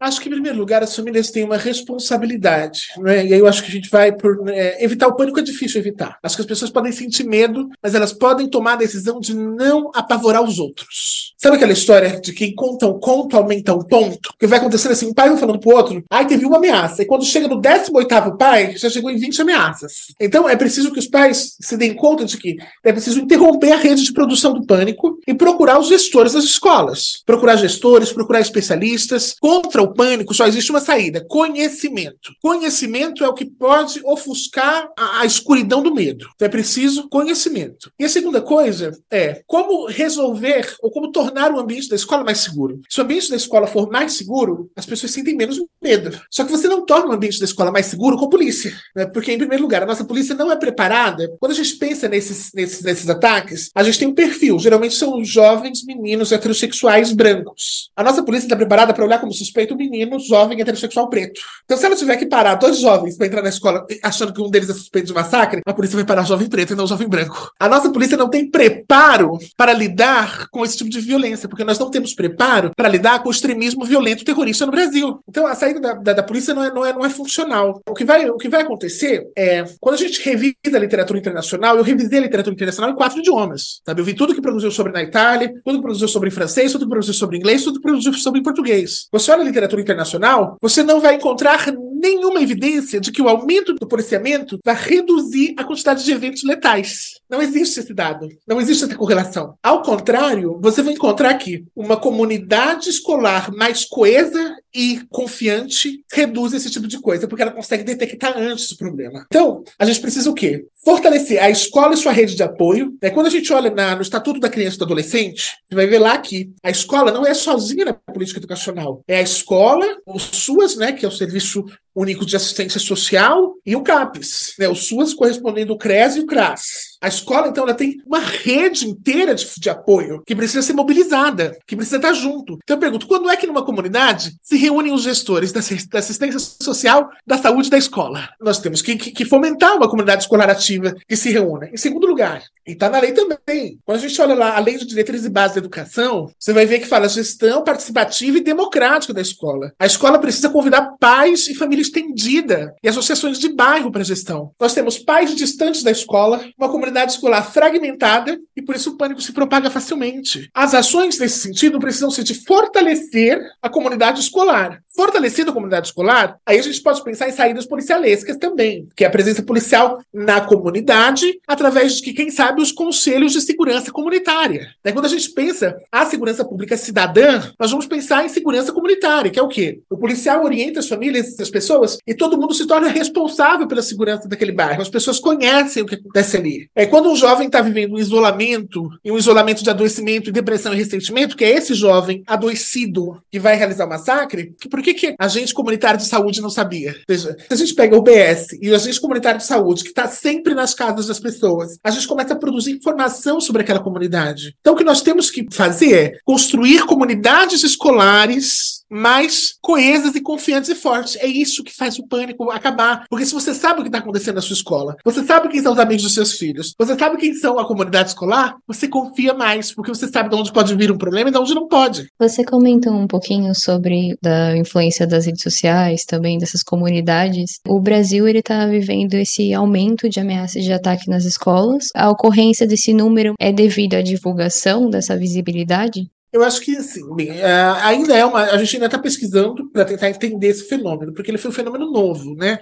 Acho 0.00 0.20
que, 0.20 0.28
em 0.28 0.32
primeiro 0.32 0.58
lugar, 0.58 0.82
as 0.82 0.94
famílias 0.94 1.30
têm 1.30 1.44
uma 1.44 1.56
responsabilidade, 1.56 2.88
né? 2.98 3.24
E 3.26 3.32
aí 3.32 3.38
eu 3.38 3.46
acho 3.46 3.62
que 3.62 3.68
a 3.68 3.72
gente 3.72 3.88
vai 3.88 4.12
por. 4.12 4.48
É, 4.48 4.84
evitar 4.84 5.06
o 5.08 5.14
pânico 5.14 5.38
é 5.38 5.42
difícil 5.42 5.80
evitar. 5.80 6.18
Acho 6.22 6.36
que 6.36 6.42
as 6.42 6.48
pessoas 6.48 6.70
podem 6.70 6.92
sentir 6.92 7.24
medo, 7.24 7.68
mas 7.82 7.94
elas 7.94 8.12
podem 8.12 8.48
tomar 8.48 8.74
a 8.74 8.76
decisão 8.76 9.20
de 9.20 9.34
não 9.34 9.90
apavorar 9.94 10.42
os 10.42 10.58
outros. 10.58 11.34
Sabe 11.38 11.56
aquela 11.56 11.72
história 11.72 12.20
de 12.20 12.32
quem 12.32 12.54
conta 12.54 12.86
um 12.86 12.98
conto 12.98 13.36
aumenta 13.36 13.74
um 13.74 13.82
ponto? 13.82 14.34
Que 14.38 14.46
vai 14.46 14.58
acontecendo 14.58 14.92
assim, 14.92 15.06
um 15.06 15.14
pai 15.14 15.28
vai 15.28 15.38
falando 15.38 15.60
pro 15.60 15.76
outro, 15.76 16.02
ai, 16.10 16.26
teve 16.26 16.44
uma 16.44 16.56
ameaça. 16.56 17.02
E 17.02 17.06
quando 17.06 17.24
chega 17.24 17.46
no 17.46 17.60
18 17.60 18.36
pai, 18.36 18.76
já 18.76 18.90
chegou 18.90 19.10
em 19.10 19.16
20 19.16 19.42
ameaças. 19.42 20.06
Então 20.20 20.48
é 20.48 20.56
preciso 20.56 20.92
que 20.92 20.98
os 20.98 21.06
pais 21.06 21.56
se 21.60 21.76
deem 21.76 21.94
conta 21.94 22.24
de 22.24 22.36
que 22.36 22.56
é 22.82 22.92
preciso 22.92 23.20
interromper 23.20 23.72
a 23.72 23.76
rede 23.76 24.02
de 24.02 24.12
produção 24.12 24.52
do 24.52 24.66
pânico 24.66 25.18
e 25.26 25.34
procurar 25.34 25.78
os 25.78 25.88
gestores 25.88 26.32
das 26.32 26.44
escolas. 26.44 27.22
Procurar 27.24 27.56
gestores, 27.56 28.12
procurar 28.12 28.40
especialistas 28.40 29.34
contra 29.40 29.82
o 29.82 29.93
pânico, 29.94 30.34
só 30.34 30.46
existe 30.46 30.70
uma 30.70 30.80
saída: 30.80 31.24
conhecimento. 31.28 32.32
Conhecimento 32.42 33.24
é 33.24 33.28
o 33.28 33.34
que 33.34 33.44
pode 33.44 34.00
ofuscar 34.04 34.88
a, 34.96 35.20
a 35.20 35.26
escuridão 35.26 35.82
do 35.82 35.94
medo. 35.94 36.26
Então 36.34 36.46
é 36.46 36.50
preciso 36.50 37.08
conhecimento. 37.08 37.90
E 37.98 38.04
a 38.04 38.08
segunda 38.08 38.40
coisa 38.40 38.92
é 39.10 39.42
como 39.46 39.86
resolver 39.86 40.74
ou 40.82 40.90
como 40.90 41.12
tornar 41.12 41.52
o 41.52 41.58
ambiente 41.58 41.88
da 41.88 41.96
escola 41.96 42.24
mais 42.24 42.38
seguro. 42.38 42.80
Se 42.88 43.00
o 43.00 43.04
ambiente 43.04 43.30
da 43.30 43.36
escola 43.36 43.66
for 43.66 43.90
mais 43.90 44.12
seguro, 44.14 44.70
as 44.76 44.86
pessoas 44.86 45.12
sentem 45.12 45.36
menos 45.36 45.58
medo. 45.82 46.18
Só 46.30 46.44
que 46.44 46.50
você 46.50 46.68
não 46.68 46.84
torna 46.84 47.10
o 47.10 47.12
ambiente 47.12 47.38
da 47.38 47.44
escola 47.44 47.70
mais 47.70 47.86
seguro 47.86 48.16
com 48.16 48.28
polícia. 48.28 48.74
Né? 48.94 49.06
Porque, 49.06 49.32
em 49.32 49.38
primeiro 49.38 49.62
lugar, 49.62 49.82
a 49.82 49.86
nossa 49.86 50.04
polícia 50.04 50.34
não 50.34 50.50
é 50.50 50.56
preparada. 50.56 51.30
Quando 51.38 51.52
a 51.52 51.54
gente 51.54 51.76
pensa 51.76 52.08
nesses, 52.08 52.50
nesses, 52.54 52.82
nesses 52.82 53.08
ataques, 53.08 53.70
a 53.74 53.82
gente 53.82 53.98
tem 53.98 54.08
um 54.08 54.14
perfil. 54.14 54.58
Geralmente 54.58 54.94
são 54.94 55.24
jovens 55.24 55.84
meninos 55.84 56.32
heterossexuais 56.32 57.12
brancos. 57.12 57.90
A 57.96 58.02
nossa 58.02 58.22
polícia 58.22 58.46
está 58.46 58.56
preparada 58.56 58.92
para 58.92 59.04
olhar 59.04 59.20
como 59.20 59.32
suspeito 59.32 59.73
menino 59.76 60.18
jovem 60.18 60.60
heterossexual 60.60 61.08
preto. 61.08 61.40
Então, 61.64 61.76
se 61.76 61.86
ela 61.86 61.96
tiver 61.96 62.16
que 62.16 62.26
parar 62.26 62.54
dois 62.54 62.78
jovens 62.78 63.16
para 63.16 63.26
entrar 63.26 63.42
na 63.42 63.48
escola 63.48 63.86
achando 64.02 64.32
que 64.32 64.40
um 64.40 64.50
deles 64.50 64.70
é 64.70 64.72
suspeito 64.72 65.08
de 65.08 65.14
massacre, 65.14 65.60
a 65.64 65.72
polícia 65.72 65.96
vai 65.96 66.04
parar 66.04 66.22
o 66.22 66.26
jovem 66.26 66.48
preto 66.48 66.72
e 66.72 66.76
não 66.76 66.84
o 66.84 66.88
jovem 66.88 67.08
branco. 67.08 67.50
A 67.58 67.68
nossa 67.68 67.90
polícia 67.90 68.16
não 68.16 68.28
tem 68.28 68.50
preparo 68.50 69.38
para 69.56 69.72
lidar 69.72 70.48
com 70.50 70.64
esse 70.64 70.76
tipo 70.76 70.90
de 70.90 71.00
violência, 71.00 71.48
porque 71.48 71.64
nós 71.64 71.78
não 71.78 71.90
temos 71.90 72.14
preparo 72.14 72.70
para 72.76 72.88
lidar 72.88 73.22
com 73.22 73.28
o 73.28 73.32
extremismo 73.32 73.84
violento 73.84 74.24
terrorista 74.24 74.66
no 74.66 74.72
Brasil. 74.72 75.20
Então, 75.28 75.46
a 75.46 75.54
saída 75.54 75.80
da, 75.80 75.94
da, 75.94 76.12
da 76.14 76.22
polícia 76.22 76.54
não 76.54 76.64
é, 76.64 76.72
não, 76.72 76.84
é, 76.84 76.92
não 76.92 77.04
é 77.04 77.10
funcional. 77.10 77.80
O 77.88 77.94
que, 77.94 78.04
vai, 78.04 78.28
o 78.28 78.36
que 78.36 78.48
vai 78.48 78.62
acontecer 78.62 79.26
é, 79.36 79.64
quando 79.80 79.94
a 79.94 79.98
gente 79.98 80.22
revisa 80.22 80.54
a 80.74 80.78
literatura 80.78 81.18
internacional, 81.18 81.76
eu 81.76 81.82
revisei 81.82 82.18
a 82.18 82.22
literatura 82.22 82.54
internacional 82.54 82.90
em 82.90 82.94
quatro 82.94 83.18
idiomas. 83.18 83.80
Sabe? 83.84 84.00
Eu 84.00 84.04
vi 84.04 84.14
tudo 84.14 84.34
que 84.34 84.40
produziu 84.40 84.70
sobre 84.70 84.92
na 84.92 85.02
Itália, 85.02 85.52
tudo 85.64 85.78
que 85.78 85.82
produziu 85.82 86.08
sobre 86.08 86.30
francês, 86.30 86.72
tudo 86.72 86.84
que 86.84 86.90
produziu 86.90 87.14
sobre 87.14 87.36
inglês, 87.36 87.64
tudo 87.64 87.80
que 87.80 87.82
produziu 87.82 88.12
sobre 88.14 88.42
português. 88.42 89.08
Você 89.10 89.30
olha 89.30 89.42
a 89.42 89.44
literatura 89.44 89.63
literatura 89.64 89.82
internacional, 89.82 90.56
você 90.60 90.82
não 90.82 91.00
vai 91.00 91.14
encontrar 91.14 91.58
nenhuma 91.94 92.42
evidência 92.42 93.00
de 93.00 93.12
que 93.12 93.22
o 93.22 93.28
aumento 93.28 93.74
do 93.74 93.86
policiamento 93.86 94.58
vai 94.64 94.74
reduzir 94.74 95.54
a 95.56 95.64
quantidade 95.64 96.04
de 96.04 96.12
eventos 96.12 96.42
letais. 96.44 97.14
Não 97.30 97.40
existe 97.40 97.80
esse 97.80 97.94
dado, 97.94 98.28
não 98.46 98.60
existe 98.60 98.84
essa 98.84 98.96
correlação. 98.96 99.54
Ao 99.62 99.82
contrário, 99.82 100.58
você 100.60 100.82
vai 100.82 100.94
encontrar 100.94 101.30
aqui 101.30 101.64
uma 101.74 101.96
comunidade 101.96 102.88
escolar 102.88 103.52
mais 103.52 103.84
coesa 103.84 104.56
e 104.74 105.00
confiante 105.08 106.04
reduz 106.12 106.52
esse 106.52 106.68
tipo 106.68 106.88
de 106.88 107.00
coisa, 107.00 107.28
porque 107.28 107.42
ela 107.42 107.52
consegue 107.52 107.84
detectar 107.84 108.36
antes 108.36 108.70
o 108.72 108.76
problema. 108.76 109.24
Então, 109.26 109.62
a 109.78 109.84
gente 109.84 110.00
precisa 110.00 110.28
o 110.28 110.34
quê? 110.34 110.66
Fortalecer 110.84 111.40
a 111.40 111.48
escola 111.48 111.94
e 111.94 111.96
sua 111.96 112.10
rede 112.10 112.34
de 112.34 112.42
apoio. 112.42 112.92
Né? 113.00 113.10
Quando 113.10 113.28
a 113.28 113.30
gente 113.30 113.52
olha 113.52 113.70
na, 113.70 113.94
no 113.94 114.02
Estatuto 114.02 114.40
da 114.40 114.50
Criança 114.50 114.74
e 114.74 114.78
do 114.78 114.84
Adolescente, 114.84 115.52
você 115.68 115.74
vai 115.74 115.86
ver 115.86 116.00
lá 116.00 116.18
que 116.18 116.50
a 116.62 116.70
escola 116.70 117.12
não 117.12 117.24
é 117.24 117.32
sozinha 117.32 117.84
na 117.84 117.92
política 117.92 118.40
educacional. 118.40 119.02
É 119.06 119.18
a 119.18 119.22
escola, 119.22 119.86
os 120.06 120.22
SUAS, 120.22 120.76
né, 120.76 120.92
que 120.92 121.04
é 121.04 121.08
o 121.08 121.12
Serviço 121.12 121.64
Único 121.94 122.26
de 122.26 122.34
Assistência 122.34 122.80
Social, 122.80 123.54
e 123.64 123.76
o 123.76 123.82
CAPES, 123.82 124.54
né, 124.58 124.68
o 124.68 124.74
SUAS 124.74 125.14
correspondendo 125.14 125.72
ao 125.72 125.78
CRES 125.78 126.16
e 126.16 126.20
o 126.20 126.26
CRAS. 126.26 126.93
A 127.04 127.08
escola, 127.08 127.48
então, 127.48 127.64
ela 127.64 127.74
tem 127.74 128.00
uma 128.06 128.18
rede 128.18 128.88
inteira 128.88 129.34
de, 129.34 129.46
de, 129.58 129.68
apoio 129.68 130.22
que 130.26 130.34
precisa 130.34 130.62
ser 130.62 130.72
mobilizada, 130.72 131.54
que 131.66 131.76
precisa 131.76 131.98
estar 131.98 132.14
junto. 132.14 132.58
Então, 132.62 132.78
eu 132.78 132.80
pergunto: 132.80 133.06
quando 133.06 133.28
é 133.28 133.36
que 133.36 133.46
numa 133.46 133.62
comunidade 133.62 134.34
se 134.42 134.56
reúnem 134.56 134.90
os 134.90 135.02
gestores 135.02 135.52
da, 135.52 135.60
da 135.90 135.98
assistência 135.98 136.38
social, 136.38 137.10
da 137.26 137.36
saúde 137.36 137.68
da 137.68 137.76
escola? 137.76 138.30
Nós 138.40 138.58
temos 138.58 138.80
que, 138.80 138.96
que, 138.96 139.10
que, 139.10 139.24
fomentar 139.26 139.76
uma 139.76 139.86
comunidade 139.86 140.22
escolar 140.22 140.48
ativa 140.48 140.94
que 141.06 141.14
se 141.14 141.30
reúna. 141.30 141.68
Em 141.70 141.76
segundo 141.76 142.06
lugar, 142.06 142.42
e 142.66 142.72
está 142.72 142.88
na 142.88 143.00
lei 143.00 143.12
também. 143.12 143.78
Quando 143.84 143.98
a 143.98 144.00
gente 144.00 144.22
olha 144.22 144.34
lá 144.34 144.56
a 144.56 144.60
lei 144.60 144.78
de 144.78 144.86
diretrizes 144.86 145.26
e 145.26 145.30
bases 145.30 145.56
da 145.56 145.58
educação, 145.58 146.30
você 146.38 146.54
vai 146.54 146.64
ver 146.64 146.78
que 146.78 146.86
fala 146.86 147.06
gestão 147.06 147.62
participativa 147.62 148.38
e 148.38 148.42
democrática 148.42 149.12
da 149.12 149.20
escola. 149.20 149.74
A 149.78 149.84
escola 149.84 150.18
precisa 150.18 150.48
convidar 150.48 150.94
pais 150.98 151.48
e 151.48 151.54
família 151.54 151.82
estendida 151.82 152.74
e 152.82 152.88
associações 152.88 153.38
de 153.38 153.50
bairro 153.50 153.92
para 153.92 154.00
a 154.00 154.04
gestão. 154.04 154.52
Nós 154.58 154.72
temos 154.72 154.98
pais 154.98 155.34
distantes 155.34 155.82
da 155.82 155.90
escola, 155.90 156.42
uma 156.56 156.70
comunidade 156.70 156.93
comunidade 156.94 157.12
escolar 157.12 157.42
fragmentada 157.42 158.40
e 158.56 158.62
por 158.62 158.76
isso 158.76 158.90
o 158.90 158.96
pânico 158.96 159.20
se 159.20 159.32
propaga 159.32 159.68
facilmente. 159.68 160.48
As 160.54 160.74
ações 160.74 161.18
nesse 161.18 161.38
sentido 161.38 161.80
precisam 161.80 162.10
ser 162.10 162.22
de 162.22 162.34
fortalecer 162.34 163.40
a 163.60 163.68
comunidade 163.68 164.20
escolar. 164.20 164.80
Fortalecendo 164.94 165.50
a 165.50 165.54
comunidade 165.54 165.88
escolar, 165.88 166.38
aí 166.46 166.56
a 166.56 166.62
gente 166.62 166.80
pode 166.80 167.02
pensar 167.02 167.28
em 167.28 167.32
saídas 167.32 167.66
policialescas 167.66 168.36
também, 168.36 168.88
que 168.94 169.02
é 169.02 169.08
a 169.08 169.10
presença 169.10 169.42
policial 169.42 170.00
na 170.12 170.40
comunidade, 170.40 171.40
através 171.48 171.96
de 171.96 172.02
que, 172.02 172.12
quem 172.12 172.30
sabe, 172.30 172.62
os 172.62 172.70
conselhos 172.70 173.32
de 173.32 173.40
segurança 173.40 173.90
comunitária. 173.90 174.68
Né? 174.84 174.92
Quando 174.92 175.06
a 175.06 175.08
gente 175.08 175.28
pensa 175.30 175.76
a 175.90 176.06
segurança 176.06 176.44
pública 176.44 176.76
cidadã, 176.76 177.42
nós 177.58 177.72
vamos 177.72 177.88
pensar 177.88 178.24
em 178.24 178.28
segurança 178.28 178.72
comunitária, 178.72 179.32
que 179.32 179.38
é 179.38 179.42
o 179.42 179.48
quê? 179.48 179.80
O 179.90 179.98
policial 179.98 180.44
orienta 180.44 180.78
as 180.78 180.88
famílias, 180.88 181.40
as 181.40 181.50
pessoas 181.50 181.98
e 182.06 182.14
todo 182.14 182.38
mundo 182.38 182.54
se 182.54 182.64
torna 182.64 182.86
responsável 182.86 183.66
pela 183.66 183.82
segurança 183.82 184.28
daquele 184.28 184.52
bairro. 184.52 184.80
As 184.80 184.88
pessoas 184.88 185.18
conhecem 185.18 185.82
o 185.82 185.86
que 185.86 185.96
acontece 185.96 186.36
ali. 186.36 186.68
É 186.74 186.86
quando 186.86 187.08
um 187.08 187.16
jovem 187.16 187.46
está 187.46 187.60
vivendo 187.60 187.94
um 187.94 187.98
isolamento, 187.98 188.88
e 189.04 189.12
um 189.12 189.16
isolamento 189.16 189.62
de 189.62 189.70
adoecimento, 189.70 190.28
e 190.28 190.32
depressão 190.32 190.74
e 190.74 190.76
ressentimento, 190.76 191.36
que 191.36 191.44
é 191.44 191.50
esse 191.50 191.72
jovem 191.74 192.22
adoecido 192.26 193.22
que 193.30 193.38
vai 193.38 193.54
realizar 193.56 193.86
o 193.86 193.88
massacre, 193.88 194.54
por 194.68 194.82
que, 194.82 194.94
que 194.94 195.14
agente 195.18 195.54
comunitário 195.54 195.98
de 195.98 196.06
saúde 196.06 196.40
não 196.40 196.50
sabia? 196.50 196.96
Ou 197.08 197.16
seja, 197.16 197.36
se 197.38 197.52
a 197.52 197.56
gente 197.56 197.74
pega 197.74 197.96
o 197.96 198.02
BS 198.02 198.58
e 198.60 198.70
o 198.70 198.74
agente 198.74 199.00
comunitário 199.00 199.38
de 199.38 199.46
saúde, 199.46 199.84
que 199.84 199.90
está 199.90 200.08
sempre 200.08 200.54
nas 200.54 200.74
casas 200.74 201.06
das 201.06 201.20
pessoas, 201.20 201.78
a 201.84 201.90
gente 201.90 202.08
começa 202.08 202.34
a 202.34 202.38
produzir 202.38 202.72
informação 202.72 203.40
sobre 203.40 203.62
aquela 203.62 203.80
comunidade. 203.80 204.56
Então, 204.60 204.74
o 204.74 204.76
que 204.76 204.84
nós 204.84 205.00
temos 205.00 205.30
que 205.30 205.46
fazer 205.52 205.94
é 205.94 206.12
construir 206.24 206.84
comunidades 206.86 207.62
escolares 207.62 208.73
mais 208.90 209.54
coesas 209.60 210.14
e 210.14 210.20
confiantes 210.20 210.70
e 210.70 210.74
fortes. 210.74 211.16
É 211.16 211.26
isso 211.26 211.64
que 211.64 211.74
faz 211.74 211.98
o 211.98 212.06
pânico 212.06 212.50
acabar. 212.50 213.04
Porque 213.08 213.26
se 213.26 213.34
você 213.34 213.54
sabe 213.54 213.80
o 213.80 213.82
que 213.82 213.88
está 213.88 213.98
acontecendo 213.98 214.36
na 214.36 214.40
sua 214.40 214.54
escola, 214.54 214.96
você 215.04 215.22
sabe 215.24 215.48
quem 215.48 215.62
são 215.62 215.72
os 215.72 215.78
amigos 215.78 216.02
dos 216.02 216.14
seus 216.14 216.32
filhos, 216.32 216.74
você 216.78 216.96
sabe 216.98 217.16
quem 217.16 217.34
são 217.34 217.58
a 217.58 217.66
comunidade 217.66 218.10
escolar, 218.10 218.56
você 218.66 218.88
confia 218.88 219.34
mais, 219.34 219.72
porque 219.72 219.90
você 219.90 220.08
sabe 220.08 220.28
de 220.28 220.36
onde 220.36 220.52
pode 220.52 220.74
vir 220.74 220.90
um 220.90 220.98
problema 220.98 221.28
e 221.28 221.32
de 221.32 221.38
onde 221.38 221.54
não 221.54 221.68
pode. 221.68 222.08
Você 222.18 222.44
comentou 222.44 222.92
um 222.92 223.06
pouquinho 223.06 223.54
sobre 223.54 224.16
da 224.22 224.56
influência 224.56 225.06
das 225.06 225.26
redes 225.26 225.42
sociais, 225.42 226.04
também 226.04 226.38
dessas 226.38 226.62
comunidades. 226.62 227.60
O 227.68 227.80
Brasil 227.80 228.28
ele 228.28 228.38
está 228.38 228.66
vivendo 228.66 229.14
esse 229.14 229.52
aumento 229.52 230.08
de 230.08 230.20
ameaças 230.20 230.62
de 230.64 230.72
ataque 230.72 231.08
nas 231.08 231.24
escolas. 231.24 231.88
A 231.94 232.10
ocorrência 232.10 232.66
desse 232.66 232.92
número 232.92 233.34
é 233.38 233.52
devido 233.52 233.94
à 233.94 234.02
divulgação 234.02 234.88
dessa 234.88 235.16
visibilidade? 235.16 236.08
Eu 236.34 236.42
acho 236.42 236.60
que, 236.62 236.76
assim, 236.76 237.00
uh, 237.04 237.76
ainda 237.82 238.16
é 238.16 238.24
uma. 238.24 238.42
A 238.42 238.58
gente 238.58 238.74
ainda 238.74 238.86
está 238.86 238.98
pesquisando 238.98 239.70
para 239.70 239.84
tentar 239.84 240.10
entender 240.10 240.48
esse 240.48 240.64
fenômeno, 240.68 241.14
porque 241.14 241.30
ele 241.30 241.38
foi 241.38 241.52
um 241.52 241.54
fenômeno 241.54 241.88
novo, 241.92 242.34
né? 242.34 242.58